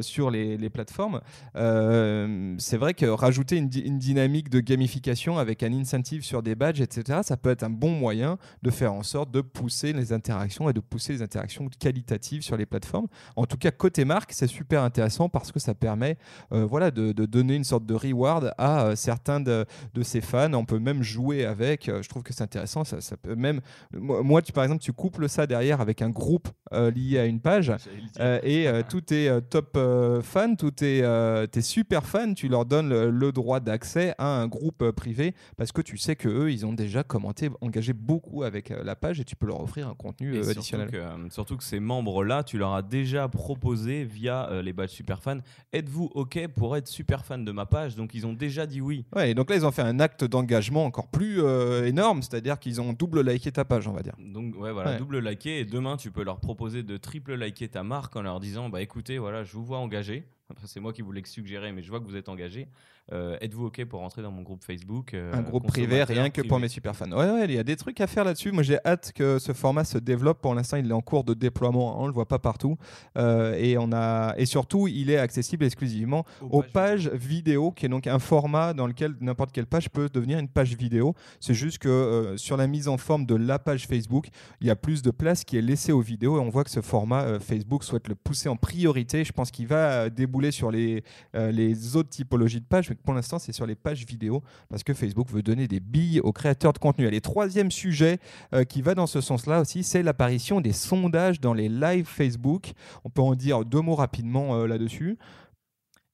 sur 0.00 0.30
les, 0.30 0.70
plateformes. 0.70 1.20
c'est 1.54 2.76
vrai 2.76 2.94
que 2.94 3.06
rajouter 3.06 3.56
une, 3.56 3.68
dynamique 3.68 4.50
de 4.50 4.60
gamification 4.60 5.38
avec 5.38 5.62
un 5.62 5.72
incentive 5.72 6.24
sur 6.24 6.42
des 6.42 6.54
badges, 6.54 6.80
etc., 6.80 7.20
ça 7.22 7.36
peut 7.36 7.50
être 7.50 7.62
un 7.62 7.70
bon 7.70 7.90
moyen 7.90 8.38
de 8.62 8.70
faire 8.70 8.92
en 8.92 9.02
sorte 9.02 9.30
de 9.30 9.40
pousser 9.40 9.92
les 9.92 10.12
interactions 10.12 10.68
et 10.68 10.72
de 10.72 10.80
pousser 10.80 11.14
les 11.14 11.22
interactions 11.22 11.68
qualitatives 11.78 12.42
sur 12.42 12.56
les 12.56 12.66
plateformes. 12.66 13.06
En 13.36 13.46
tout 13.46 13.56
cas, 13.56 13.70
côté 13.70 14.04
marque, 14.04 14.32
c'est 14.32 14.46
super 14.46 14.82
intéressant 14.82 15.28
parce 15.28 15.52
que 15.52 15.58
ça 15.58 15.74
permet 15.74 16.16
euh, 16.52 16.64
voilà, 16.64 16.90
de, 16.90 17.12
donner 17.12 17.54
une 17.54 17.64
sorte 17.64 17.86
de 17.86 17.94
reward 17.94 18.54
à 18.58 18.83
euh, 18.84 18.96
certains 18.96 19.40
de, 19.40 19.66
de, 19.94 20.02
ses 20.02 20.20
fans. 20.20 20.52
On 20.54 20.64
peut 20.64 20.78
même 20.78 21.02
jouer 21.02 21.44
avec. 21.44 21.88
Euh, 21.88 22.02
je 22.02 22.08
trouve 22.08 22.22
que 22.22 22.32
c'est 22.32 22.42
intéressant. 22.42 22.84
Ça, 22.84 23.00
ça, 23.00 23.16
peut 23.16 23.34
même, 23.34 23.60
moi, 23.92 24.42
tu, 24.42 24.52
par 24.52 24.64
exemple, 24.64 24.82
tu 24.82 24.92
couples 24.92 25.28
ça 25.28 25.46
derrière 25.46 25.80
avec 25.80 26.02
un 26.02 26.10
groupe 26.10 26.48
lié 26.72 27.18
à 27.18 27.24
une 27.26 27.40
page 27.40 27.72
et 28.20 28.66
tout 28.88 29.14
est 29.14 29.40
top 29.48 29.78
fan, 30.22 30.56
tout 30.56 30.72
est 30.82 31.48
tes 31.48 31.62
super 31.62 32.04
fans. 32.04 32.34
Tu 32.34 32.48
leur 32.48 32.64
donnes 32.64 32.88
le, 32.88 33.10
le 33.10 33.32
droit 33.32 33.60
d'accès 33.60 34.14
à 34.18 34.26
un 34.26 34.48
groupe 34.48 34.90
privé 34.90 35.34
parce 35.56 35.72
que 35.72 35.82
tu 35.82 35.98
sais 35.98 36.16
que 36.16 36.28
eux, 36.28 36.52
ils 36.52 36.66
ont 36.66 36.72
déjà 36.72 37.02
commenté, 37.02 37.50
engagé 37.60 37.92
beaucoup 37.92 38.42
avec 38.42 38.70
la 38.70 38.96
page 38.96 39.20
et 39.20 39.24
tu 39.24 39.36
peux 39.36 39.46
leur 39.46 39.60
offrir 39.60 39.88
un 39.88 39.94
contenu 39.94 40.38
additionnel. 40.38 40.88
Euh, 40.94 41.28
surtout 41.30 41.56
que 41.56 41.64
ces 41.64 41.80
membres-là, 41.80 42.42
tu 42.42 42.58
leur 42.58 42.74
as 42.74 42.82
déjà 42.82 43.28
proposé 43.28 44.04
via 44.04 44.48
euh, 44.50 44.62
les 44.62 44.72
badges 44.72 44.90
super 44.90 45.22
fans, 45.22 45.38
êtes-vous 45.72 46.10
OK 46.14 46.46
pour 46.54 46.76
être 46.76 46.88
super 46.88 47.24
fan 47.24 47.44
de 47.44 47.52
ma 47.52 47.66
page? 47.66 47.96
Donc 47.96 48.14
ils 48.14 48.26
ont 48.26 48.32
déjà 48.32 48.63
dit 48.66 48.80
oui. 48.80 49.04
Ouais, 49.14 49.30
et 49.30 49.34
donc 49.34 49.50
là 49.50 49.56
ils 49.56 49.66
ont 49.66 49.70
fait 49.70 49.82
un 49.82 50.00
acte 50.00 50.24
d'engagement 50.24 50.84
encore 50.84 51.08
plus 51.08 51.42
euh, 51.42 51.86
énorme, 51.86 52.22
c'est-à-dire 52.22 52.58
qu'ils 52.58 52.80
ont 52.80 52.92
double 52.92 53.20
liké 53.22 53.52
ta 53.52 53.64
page, 53.64 53.88
on 53.88 53.92
va 53.92 54.02
dire. 54.02 54.14
Donc 54.18 54.56
ouais, 54.56 54.72
voilà, 54.72 54.96
double 54.96 55.18
liké 55.18 55.60
et 55.60 55.64
demain 55.64 55.96
tu 55.96 56.10
peux 56.10 56.24
leur 56.24 56.40
proposer 56.40 56.82
de 56.82 56.96
triple 56.96 57.34
liker 57.34 57.68
ta 57.68 57.82
marque 57.82 58.16
en 58.16 58.22
leur 58.22 58.40
disant 58.40 58.68
bah 58.68 58.82
écoutez, 58.82 59.18
voilà, 59.18 59.44
je 59.44 59.52
vous 59.52 59.64
vois 59.64 59.78
engagé. 59.78 60.24
C'est 60.66 60.80
moi 60.80 60.92
qui 60.92 61.02
vous 61.02 61.12
l'ai 61.12 61.24
suggéré, 61.24 61.72
mais 61.72 61.82
je 61.82 61.90
vois 61.90 62.00
que 62.00 62.04
vous 62.04 62.16
êtes 62.16 62.28
engagé. 62.28 62.68
Euh, 63.12 63.36
êtes-vous 63.40 63.66
OK 63.66 63.84
pour 63.84 64.00
rentrer 64.00 64.22
dans 64.22 64.30
mon 64.30 64.42
groupe 64.42 64.62
Facebook 64.62 65.12
euh, 65.12 65.32
Un 65.32 65.42
groupe 65.42 65.66
privé, 65.66 66.04
rien 66.04 66.30
que 66.30 66.40
pour 66.42 66.58
mes 66.58 66.68
super 66.68 66.96
fans. 66.96 67.10
Ouais, 67.10 67.30
ouais, 67.30 67.44
il 67.44 67.52
y 67.52 67.58
a 67.58 67.64
des 67.64 67.76
trucs 67.76 68.00
à 68.00 68.06
faire 68.06 68.24
là-dessus. 68.24 68.50
Moi, 68.50 68.62
j'ai 68.62 68.78
hâte 68.84 69.12
que 69.14 69.38
ce 69.38 69.52
format 69.52 69.84
se 69.84 69.98
développe. 69.98 70.40
Pour 70.40 70.54
l'instant, 70.54 70.76
il 70.76 70.88
est 70.88 70.94
en 70.94 71.02
cours 71.02 71.24
de 71.24 71.34
déploiement. 71.34 72.00
On 72.02 72.06
le 72.06 72.12
voit 72.12 72.28
pas 72.28 72.38
partout. 72.38 72.76
Euh, 73.16 73.54
et, 73.58 73.76
on 73.78 73.92
a... 73.92 74.34
et 74.36 74.46
surtout, 74.46 74.88
il 74.88 75.10
est 75.10 75.18
accessible 75.18 75.64
exclusivement 75.64 76.24
aux, 76.40 76.62
pages, 76.62 77.08
vidéo. 77.08 77.72
qui 77.72 77.86
est 77.86 77.90
donc 77.90 78.06
un 78.06 78.18
format 78.18 78.72
dans 78.74 78.86
lequel 78.86 79.14
n'importe 79.20 79.52
quelle 79.52 79.66
page 79.66 79.90
peut 79.90 80.08
devenir 80.12 80.38
une 80.38 80.48
page 80.48 80.74
vidéo. 80.74 81.14
C'est 81.40 81.54
juste 81.54 81.78
que 81.78 82.34
sur 82.36 82.56
la 82.56 82.66
mise 82.66 82.88
en 82.88 82.96
forme 82.96 83.26
de 83.26 83.34
la 83.34 83.58
page 83.58 83.86
Facebook, 83.86 84.28
il 84.60 84.66
y 84.66 84.70
a 84.70 84.76
plus 84.76 85.02
de 85.02 85.10
place 85.10 85.44
qui 85.44 85.56
est 85.56 85.62
laissée 85.62 85.92
aux 85.92 86.00
vidéos. 86.00 86.38
Et 86.38 86.40
on 86.40 86.48
voit 86.48 86.64
que 86.64 86.70
ce 86.70 86.80
format, 86.80 87.38
Facebook 87.38 87.84
souhaite 87.84 88.08
le 88.08 88.14
pousser 88.14 88.48
en 88.48 88.56
priorité. 88.56 89.24
Je 89.24 89.32
pense 89.32 89.50
qu'il 89.50 89.66
va 89.66 90.08
débouler 90.34 90.50
sur 90.50 90.70
les, 90.70 91.02
les 91.34 91.96
autres 91.96 92.08
typologies 92.10 92.60
de 92.60 92.66
pages 92.66 92.92
pour 93.04 93.14
l'instant, 93.14 93.38
c'est 93.38 93.52
sur 93.52 93.66
les 93.66 93.74
pages 93.74 94.04
vidéo 94.04 94.42
parce 94.68 94.82
que 94.82 94.94
Facebook 94.94 95.30
veut 95.30 95.42
donner 95.42 95.68
des 95.68 95.80
billes 95.80 96.20
aux 96.20 96.32
créateurs 96.32 96.72
de 96.72 96.78
contenu. 96.78 97.08
Le 97.08 97.20
troisième 97.20 97.70
sujet 97.70 98.18
euh, 98.52 98.64
qui 98.64 98.82
va 98.82 98.94
dans 98.94 99.06
ce 99.06 99.20
sens-là 99.20 99.60
aussi, 99.60 99.84
c'est 99.84 100.02
l'apparition 100.02 100.60
des 100.60 100.72
sondages 100.72 101.40
dans 101.40 101.54
les 101.54 101.68
lives 101.68 102.06
Facebook. 102.06 102.72
On 103.04 103.10
peut 103.10 103.22
en 103.22 103.34
dire 103.34 103.64
deux 103.64 103.80
mots 103.80 103.94
rapidement 103.94 104.56
euh, 104.56 104.66
là-dessus. 104.66 105.18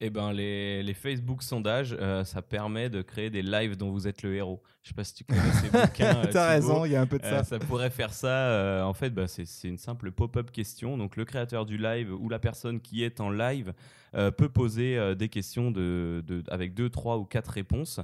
Eh 0.03 0.09
ben, 0.09 0.33
les, 0.33 0.95
Facebook 0.95 1.43
sondages, 1.43 1.95
euh, 2.01 2.25
ça 2.25 2.41
permet 2.41 2.89
de 2.89 3.03
créer 3.03 3.29
des 3.29 3.43
lives 3.43 3.77
dont 3.77 3.91
vous 3.91 4.09
êtes 4.09 4.23
le 4.23 4.35
héros. 4.35 4.63
Je 4.83 4.89
sais 4.89 4.95
pas 4.95 5.05
si 5.05 5.15
tu 5.15 5.25
connais 5.25 5.53
ces 5.61 5.69
bouquins. 5.69 6.23
T'as 6.33 6.49
raison, 6.49 6.85
il 6.85 6.93
y 6.93 6.97
a 6.97 7.03
un 7.03 7.07
peu 7.07 7.19
de 7.19 7.25
ça. 7.25 7.45
ça 7.45 7.59
pourrait 7.59 7.91
faire 7.91 8.13
ça. 8.13 8.85
en 8.87 8.95
fait, 8.95 9.11
bah, 9.11 9.27
c'est 9.29 9.69
une 9.69 9.79
simple 9.79 10.11
pop-up 10.11 10.51
question. 10.51 10.97
Donc, 10.97 11.17
le 11.17 11.25
créateur 11.25 11.67
du 11.67 11.77
live 11.77 12.15
ou 12.15 12.29
la 12.29 12.39
personne 12.39 12.81
qui 12.81 13.05
est 13.05 13.21
en 13.21 13.31
live 13.31 13.75
euh, 14.15 14.31
peut 14.33 14.49
poser 14.49 14.99
euh, 14.99 15.15
des 15.15 15.29
questions 15.29 15.71
de, 15.71 16.25
avec 16.49 16.75
deux, 16.75 16.91
trois 16.91 17.19
ou 17.19 17.25
quatre 17.25 17.49
réponses. 17.49 18.01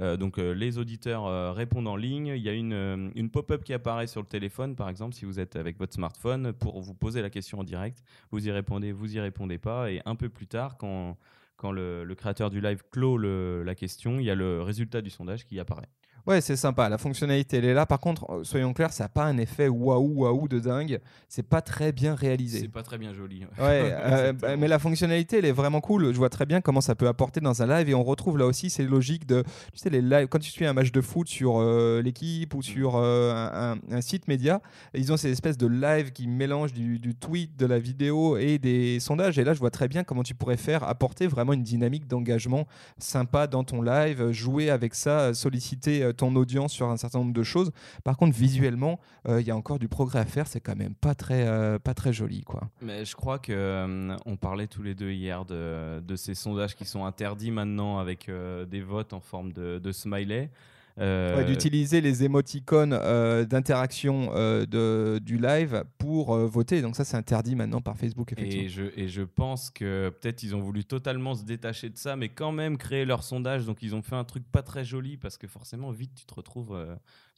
Euh, 0.00 0.16
donc 0.16 0.38
les 0.38 0.78
auditeurs 0.78 1.54
répondent 1.54 1.88
en 1.88 1.96
ligne. 1.96 2.28
Il 2.28 2.42
y 2.42 2.48
a 2.48 2.52
une, 2.52 3.10
une 3.14 3.30
pop-up 3.30 3.64
qui 3.64 3.72
apparaît 3.72 4.06
sur 4.06 4.20
le 4.20 4.26
téléphone, 4.26 4.76
par 4.76 4.88
exemple, 4.88 5.14
si 5.14 5.24
vous 5.24 5.40
êtes 5.40 5.56
avec 5.56 5.78
votre 5.78 5.94
smartphone, 5.94 6.52
pour 6.52 6.80
vous 6.80 6.94
poser 6.94 7.22
la 7.22 7.30
question 7.30 7.58
en 7.58 7.64
direct. 7.64 8.02
Vous 8.30 8.46
y 8.46 8.50
répondez, 8.50 8.92
vous 8.92 9.16
y 9.16 9.20
répondez 9.20 9.58
pas. 9.58 9.90
Et 9.90 10.00
un 10.04 10.14
peu 10.14 10.28
plus 10.28 10.46
tard, 10.46 10.76
quand, 10.78 11.16
quand 11.56 11.72
le, 11.72 12.06
créateur 12.16 12.50
du 12.50 12.60
live 12.60 12.82
clôt 12.90 13.18
la 13.18 13.74
question, 13.74 14.20
il 14.20 14.24
y 14.24 14.30
a 14.30 14.34
le 14.34 14.62
résultat 14.62 15.02
du 15.02 15.10
sondage 15.10 15.44
qui 15.44 15.58
apparaît. 15.58 15.88
Ouais, 16.26 16.40
c'est 16.40 16.56
sympa. 16.56 16.88
La 16.88 16.98
fonctionnalité, 16.98 17.56
elle 17.56 17.64
est 17.64 17.74
là. 17.74 17.86
Par 17.86 18.00
contre, 18.00 18.30
euh, 18.30 18.44
soyons 18.44 18.72
clairs, 18.72 18.92
ça 18.92 19.04
n'a 19.04 19.08
pas 19.08 19.24
un 19.24 19.38
effet 19.38 19.68
waouh, 19.68 20.24
waouh 20.24 20.46
de 20.48 20.58
dingue. 20.58 21.00
C'est 21.28 21.42
pas 21.42 21.62
très 21.62 21.92
bien 21.92 22.14
réalisé. 22.14 22.60
C'est 22.60 22.68
pas 22.68 22.82
très 22.82 22.98
bien 22.98 23.14
joli. 23.14 23.46
Ouais, 23.58 23.92
euh, 24.02 24.32
bah, 24.32 24.56
mais 24.56 24.68
la 24.68 24.78
fonctionnalité, 24.78 25.38
elle 25.38 25.46
est 25.46 25.52
vraiment 25.52 25.80
cool. 25.80 26.12
Je 26.12 26.18
vois 26.18 26.28
très 26.28 26.44
bien 26.44 26.60
comment 26.60 26.80
ça 26.80 26.94
peut 26.94 27.08
apporter 27.08 27.40
dans 27.40 27.62
un 27.62 27.66
live. 27.66 27.88
Et 27.88 27.94
on 27.94 28.04
retrouve 28.04 28.36
là 28.36 28.46
aussi 28.46 28.68
ces 28.68 28.84
logiques 28.84 29.26
de. 29.26 29.42
Tu 29.72 29.78
sais, 29.78 29.90
les 29.90 30.02
lives, 30.02 30.28
quand 30.28 30.38
tu 30.38 30.50
suis 30.50 30.66
un 30.66 30.74
match 30.74 30.92
de 30.92 31.00
foot 31.00 31.28
sur 31.28 31.60
euh, 31.60 32.02
l'équipe 32.02 32.54
ou 32.54 32.62
sur 32.62 32.96
un, 32.96 33.76
site 34.00 34.28
média, 34.28 34.60
ils 34.94 35.12
ont 35.12 35.16
ces 35.16 35.30
espèces 35.30 35.56
de 35.56 35.66
live 35.66 36.12
qui 36.12 36.28
mélangent 36.28 36.72
du, 36.72 36.98
du, 36.98 37.14
tweet, 37.14 37.56
de 37.56 37.66
la 37.66 37.78
vidéo 37.78 38.36
et 38.36 38.58
des 38.58 39.00
sondages. 39.00 39.38
Et 39.38 39.44
là, 39.44 39.54
je 39.54 39.58
vois 39.58 39.70
très 39.70 39.88
bien 39.88 40.04
comment 40.04 40.22
tu 40.22 40.34
pourrais 40.34 40.56
faire 40.56 40.84
apporter 40.84 41.26
vraiment 41.26 41.52
une 41.52 41.62
dynamique 41.62 42.06
d'engagement 42.06 42.66
sympa 42.98 43.46
dans 43.46 43.64
ton 43.64 43.82
live, 43.82 44.30
jouer 44.30 44.70
avec 44.70 44.94
ça, 44.94 45.32
solliciter 45.32 46.12
ton 46.18 46.36
audience 46.36 46.72
sur 46.72 46.88
un 46.88 46.96
certain 46.96 47.20
nombre 47.20 47.32
de 47.32 47.42
choses. 47.42 47.72
Par 48.04 48.16
contre, 48.16 48.36
visuellement, 48.36 49.00
euh, 49.26 49.40
il 49.40 49.46
y 49.46 49.50
a 49.50 49.56
encore 49.56 49.78
du 49.78 49.88
progrès 49.88 50.20
à 50.20 50.24
faire. 50.26 50.46
C'est 50.46 50.60
quand 50.60 50.76
même 50.76 50.94
pas 50.94 51.14
très, 51.14 51.46
euh, 51.46 51.78
pas 51.78 51.94
très 51.94 52.12
joli. 52.12 52.42
Quoi. 52.42 52.68
Mais 52.82 53.04
je 53.04 53.16
crois 53.16 53.38
que 53.38 53.52
euh, 53.52 54.16
on 54.26 54.36
parlait 54.36 54.66
tous 54.66 54.82
les 54.82 54.94
deux 54.94 55.10
hier 55.10 55.44
de, 55.44 56.00
de, 56.00 56.16
ces 56.16 56.34
sondages 56.34 56.74
qui 56.74 56.84
sont 56.84 57.04
interdits 57.04 57.50
maintenant 57.50 57.98
avec 57.98 58.30
des 58.70 58.80
votes 58.80 59.12
en 59.12 59.20
forme 59.20 59.52
de, 59.52 59.78
de 59.78 59.92
smiley. 59.92 60.50
Euh, 61.00 61.44
d'utiliser 61.44 62.00
les 62.00 62.24
émoticônes 62.24 62.92
euh, 62.92 63.44
d'interaction 63.44 64.30
euh, 64.34 65.20
du 65.20 65.38
live 65.38 65.84
pour 65.98 66.36
voter. 66.36 66.82
Donc 66.82 66.96
ça, 66.96 67.04
c'est 67.04 67.16
interdit 67.16 67.54
maintenant 67.54 67.80
par 67.80 67.96
Facebook, 67.96 68.32
effectivement. 68.32 68.64
Et 68.64 68.68
je, 68.68 68.82
et 68.96 69.08
je 69.08 69.22
pense 69.22 69.70
que 69.70 70.12
peut-être 70.20 70.42
ils 70.42 70.54
ont 70.56 70.60
voulu 70.60 70.84
totalement 70.84 71.34
se 71.34 71.44
détacher 71.44 71.88
de 71.88 71.96
ça, 71.96 72.16
mais 72.16 72.28
quand 72.28 72.52
même 72.52 72.78
créer 72.78 73.04
leur 73.04 73.22
sondage. 73.22 73.64
Donc 73.64 73.82
ils 73.82 73.94
ont 73.94 74.02
fait 74.02 74.16
un 74.16 74.24
truc 74.24 74.44
pas 74.50 74.62
très 74.62 74.84
joli 74.84 75.16
parce 75.16 75.38
que 75.38 75.46
forcément, 75.46 75.90
vite, 75.90 76.14
tu 76.14 76.24
te 76.24 76.34
retrouves 76.34 76.76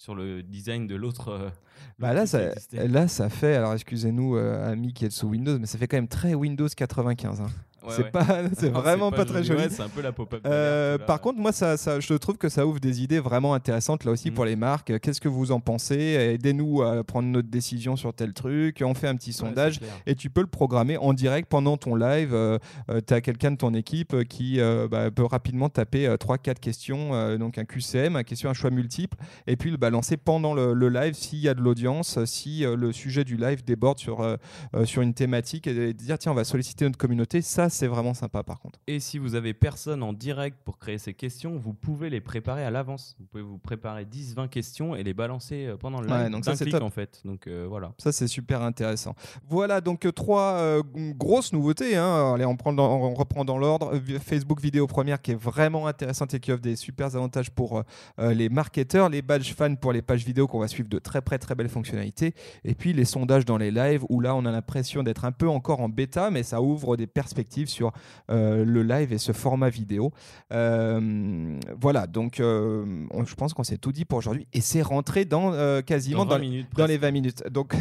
sur 0.00 0.14
le 0.14 0.42
design 0.42 0.86
de 0.86 0.94
l'autre. 0.94 1.52
bah 1.98 2.14
là, 2.14 2.24
ça, 2.24 2.54
là, 2.72 3.06
ça 3.06 3.28
fait, 3.28 3.54
alors 3.54 3.74
excusez-nous, 3.74 4.34
amis 4.36 4.94
qui 4.94 5.04
êtes 5.04 5.12
sous 5.12 5.28
Windows, 5.28 5.58
mais 5.58 5.66
ça 5.66 5.76
fait 5.76 5.88
quand 5.88 5.98
même 5.98 6.08
très 6.08 6.32
Windows 6.32 6.66
95. 6.66 7.42
Hein 7.42 7.46
c'est 7.88 8.10
pas, 8.10 8.26
c'est 8.56 8.68
vraiment 8.68 9.10
pas, 9.10 9.24
très 9.24 9.42
joli. 9.42 9.64
c'est 9.70 9.82
un 9.82 9.88
peu 9.88 10.02
la 10.02 10.12
pop-up. 10.12 10.42
Euh, 10.46 10.98
par 10.98 11.20
contre, 11.20 11.38
moi, 11.38 11.52
ça, 11.52 11.76
ça, 11.76 12.00
je 12.00 12.14
trouve 12.14 12.36
que 12.36 12.48
ça 12.48 12.66
ouvre 12.66 12.80
des 12.80 13.02
idées 13.02 13.20
vraiment 13.20 13.54
intéressantes 13.54 14.04
là 14.04 14.12
aussi 14.12 14.30
pour 14.30 14.44
mm. 14.44 14.48
les 14.48 14.56
marques. 14.56 15.00
Qu'est-ce 15.00 15.20
que 15.20 15.28
vous 15.28 15.52
en 15.52 15.60
pensez? 15.60 15.96
Aidez-nous 15.96 16.82
à 16.82 17.02
prendre 17.04 17.28
notre 17.28 17.48
décision 17.48 17.96
sur 17.96 18.12
tel 18.12 18.32
truc. 18.32 18.82
On 18.84 18.94
fait 18.94 19.08
un 19.08 19.16
petit 19.16 19.32
sondage 19.32 19.80
et 20.06 20.14
tu 20.14 20.30
peux 20.30 20.40
le 20.40 20.46
programmer 20.46 20.96
en 20.96 21.12
direct 21.12 21.48
pendant 21.48 21.76
ton 21.76 21.94
live. 21.94 22.34
Euh, 22.34 22.58
euh, 22.90 23.00
tu 23.06 23.14
as 23.14 23.20
quelqu'un 23.20 23.52
de 23.52 23.56
ton 23.56 23.74
équipe 23.74 24.24
qui 24.24 24.60
bah, 24.90 25.10
peut 25.10 25.24
rapidement 25.24 25.68
taper 25.68 26.08
3-4 26.08 26.58
questions, 26.58 27.36
donc 27.38 27.58
un 27.58 27.64
QCM, 27.64 28.16
un 28.16 28.22
question, 28.22 28.50
un 28.50 28.54
choix 28.54 28.70
multiple, 28.70 29.16
et 29.46 29.56
puis 29.56 29.70
le 29.90 29.92
balancer 29.92 30.16
pendant 30.16 30.54
le, 30.54 30.72
le 30.72 30.88
live 30.88 31.14
s'il 31.14 31.40
y 31.40 31.48
a 31.48 31.54
de 31.54 31.60
l'audience, 31.60 32.24
si 32.24 32.60
le 32.60 32.92
sujet 32.92 33.24
du 33.24 33.36
live 33.36 33.64
déborde 33.64 33.98
sur, 33.98 34.36
sur 34.84 35.02
une 35.02 35.14
thématique 35.14 35.66
et 35.66 35.92
dire 35.92 36.18
tiens, 36.18 36.32
on 36.32 36.34
va 36.34 36.44
solliciter 36.44 36.84
notre 36.84 36.98
communauté. 36.98 37.42
Ça, 37.42 37.68
c'est 37.68 37.86
vraiment 37.86 38.14
sympa 38.14 38.42
par 38.42 38.60
contre. 38.60 38.78
Et 38.86 39.00
si 39.00 39.18
vous 39.18 39.34
avez 39.34 39.54
personne 39.54 40.02
en 40.02 40.12
direct 40.12 40.58
pour 40.64 40.78
créer 40.78 40.98
ces 40.98 41.14
questions, 41.14 41.56
vous 41.56 41.74
pouvez 41.74 42.10
les 42.10 42.20
préparer 42.20 42.64
à 42.64 42.70
l'avance. 42.70 43.16
Vous 43.18 43.26
pouvez 43.26 43.42
vous 43.42 43.58
préparer 43.58 44.04
10-20 44.04 44.48
questions 44.48 44.94
et 44.94 45.02
les 45.02 45.14
balancer 45.14 45.66
euh, 45.66 45.76
pendant 45.76 46.00
le 46.00 46.06
live. 46.06 46.30
donc 46.30 46.44
ça 46.44 46.56
c'est 46.56 46.74
en 46.74 46.90
fait. 46.90 47.20
Donc 47.24 47.46
euh, 47.46 47.66
voilà. 47.68 47.92
Ça 47.98 48.12
c'est 48.12 48.28
super 48.28 48.62
intéressant. 48.62 49.14
Voilà 49.48 49.80
donc 49.80 50.06
euh, 50.06 50.12
trois 50.12 50.80
grosses 51.16 51.52
nouveautés. 51.52 51.96
Hein. 51.96 52.34
Allez, 52.34 52.44
on, 52.44 52.56
prend 52.56 52.76
on 52.76 53.14
reprend 53.14 53.44
dans 53.44 53.58
l'ordre. 53.58 53.92
Facebook 54.22 54.60
vidéo 54.60 54.86
première 54.86 55.20
qui 55.20 55.32
est 55.32 55.40
vraiment 55.40 55.86
intéressante 55.86 56.34
et 56.34 56.40
qui 56.40 56.52
offre 56.52 56.62
des 56.62 56.76
super 56.76 57.06
avantages 57.06 57.50
pour 57.50 57.82
les 58.18 58.48
marketeurs, 58.48 59.08
les 59.08 59.22
badges 59.22 59.54
fans 59.54 59.74
pour 59.80 59.92
les 59.92 60.02
pages 60.02 60.24
vidéo 60.24 60.46
qu'on 60.46 60.60
va 60.60 60.68
suivre 60.68 60.88
de 60.88 60.98
très 60.98 61.22
près, 61.22 61.38
très 61.38 61.54
belles 61.54 61.68
fonctionnalités. 61.68 62.34
Et 62.64 62.74
puis 62.74 62.92
les 62.92 63.04
sondages 63.04 63.44
dans 63.44 63.58
les 63.58 63.70
lives 63.70 64.04
où 64.08 64.20
là 64.20 64.34
on 64.34 64.44
a 64.44 64.50
l'impression 64.50 65.02
d'être 65.02 65.24
un 65.24 65.32
peu 65.32 65.48
encore 65.48 65.80
en 65.80 65.88
bêta, 65.88 66.30
mais 66.30 66.42
ça 66.42 66.62
ouvre 66.62 66.96
des 66.96 67.06
perspectives 67.06 67.68
sur 67.68 67.92
le 68.28 68.82
live 68.82 69.12
et 69.12 69.18
ce 69.18 69.32
format 69.32 69.70
vidéo. 69.70 70.12
voilà, 70.50 72.06
donc 72.06 72.36
je 72.38 73.34
pense 73.34 73.54
qu'on 73.54 73.64
s'est 73.64 73.78
tout 73.78 73.92
dit 73.92 74.04
pour 74.04 74.18
aujourd'hui 74.18 74.46
et 74.52 74.60
c'est 74.60 74.82
rentré 74.82 75.24
dans 75.24 75.82
quasiment 75.82 76.24
dans, 76.24 76.38
dans, 76.38 76.86
les 76.86 76.98
20 76.98 77.10
minutes. 77.10 77.42
Donc, 77.50 77.74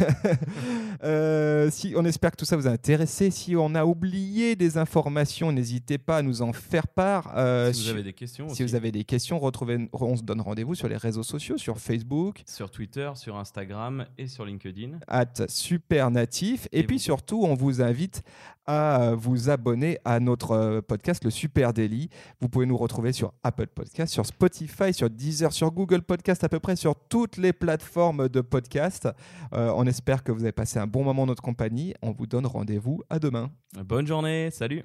si 1.70 1.94
on 1.96 2.04
espère 2.04 2.30
que 2.32 2.36
tout 2.36 2.44
ça 2.44 2.56
vous 2.56 2.66
a 2.66 2.70
intéressé, 2.70 3.30
si 3.30 3.56
on 3.56 3.74
a 3.74 3.84
oublié 3.84 4.56
des 4.56 4.78
informations, 4.78 5.52
n'hésitez 5.52 5.98
pas 5.98 6.18
à 6.18 6.22
nous 6.22 6.42
en 6.42 6.52
faire 6.52 6.86
part. 6.88 7.32
si 7.72 7.84
vous 7.84 7.90
avez 7.90 8.02
des 8.02 8.12
questions, 8.12 8.48
si 8.48 8.62
vous 8.62 8.74
avez 8.74 8.92
des 8.92 9.04
questions, 9.04 9.38
retrouvez, 9.38 9.88
on 9.92 10.16
se 10.16 10.22
donne 10.22 10.40
rendez-vous 10.40 10.74
sur 10.74 10.88
les 10.88 10.96
réseaux 10.96 11.22
sociaux, 11.22 11.58
sur 11.58 11.78
Facebook, 11.80 12.42
sur 12.46 12.70
Twitter, 12.70 13.10
sur 13.14 13.36
Instagram 13.36 14.06
et 14.18 14.26
sur 14.26 14.44
LinkedIn. 14.44 14.98
At 15.08 15.48
Super 15.48 16.10
Natif. 16.10 16.68
Et, 16.72 16.84
puis 16.84 16.98
surtout, 16.98 17.42
on 17.44 17.54
vous 17.54 17.82
invite 17.82 18.22
à 18.66 19.14
vous 19.16 19.50
abonner 19.50 19.98
à 20.04 20.20
notre 20.20 20.52
euh, 20.52 20.80
podcast, 20.80 21.24
le 21.24 21.30
Super 21.30 21.72
Daily. 21.72 22.08
Vous 22.40 22.48
pouvez 22.48 22.66
nous 22.66 22.76
retrouver 22.76 23.12
sur 23.12 23.32
Apple 23.42 23.66
Podcast, 23.66 24.12
sur 24.12 24.24
Spotify, 24.24 24.92
sur 24.94 25.10
Deezer, 25.10 25.52
sur 25.52 25.72
Google 25.72 26.02
Podcast, 26.02 26.44
à 26.44 26.48
peu 26.48 26.60
près 26.60 26.76
sur 26.76 26.94
toutes 26.94 27.36
les 27.36 27.52
plateformes 27.52 28.28
de 28.28 28.40
podcast. 28.40 29.08
Euh, 29.52 29.72
on 29.74 29.86
espère 29.86 30.22
que 30.22 30.30
vous 30.30 30.42
avez 30.42 30.52
passé 30.52 30.78
un 30.78 30.86
bon 30.86 31.02
moment 31.02 31.22
en 31.22 31.26
notre 31.26 31.42
compagnie. 31.42 31.94
On 32.02 32.12
vous 32.12 32.26
donne 32.26 32.46
rendez-vous 32.46 33.02
à 33.10 33.18
demain. 33.18 33.50
Bonne 33.84 34.06
journée, 34.06 34.50
salut 34.52 34.84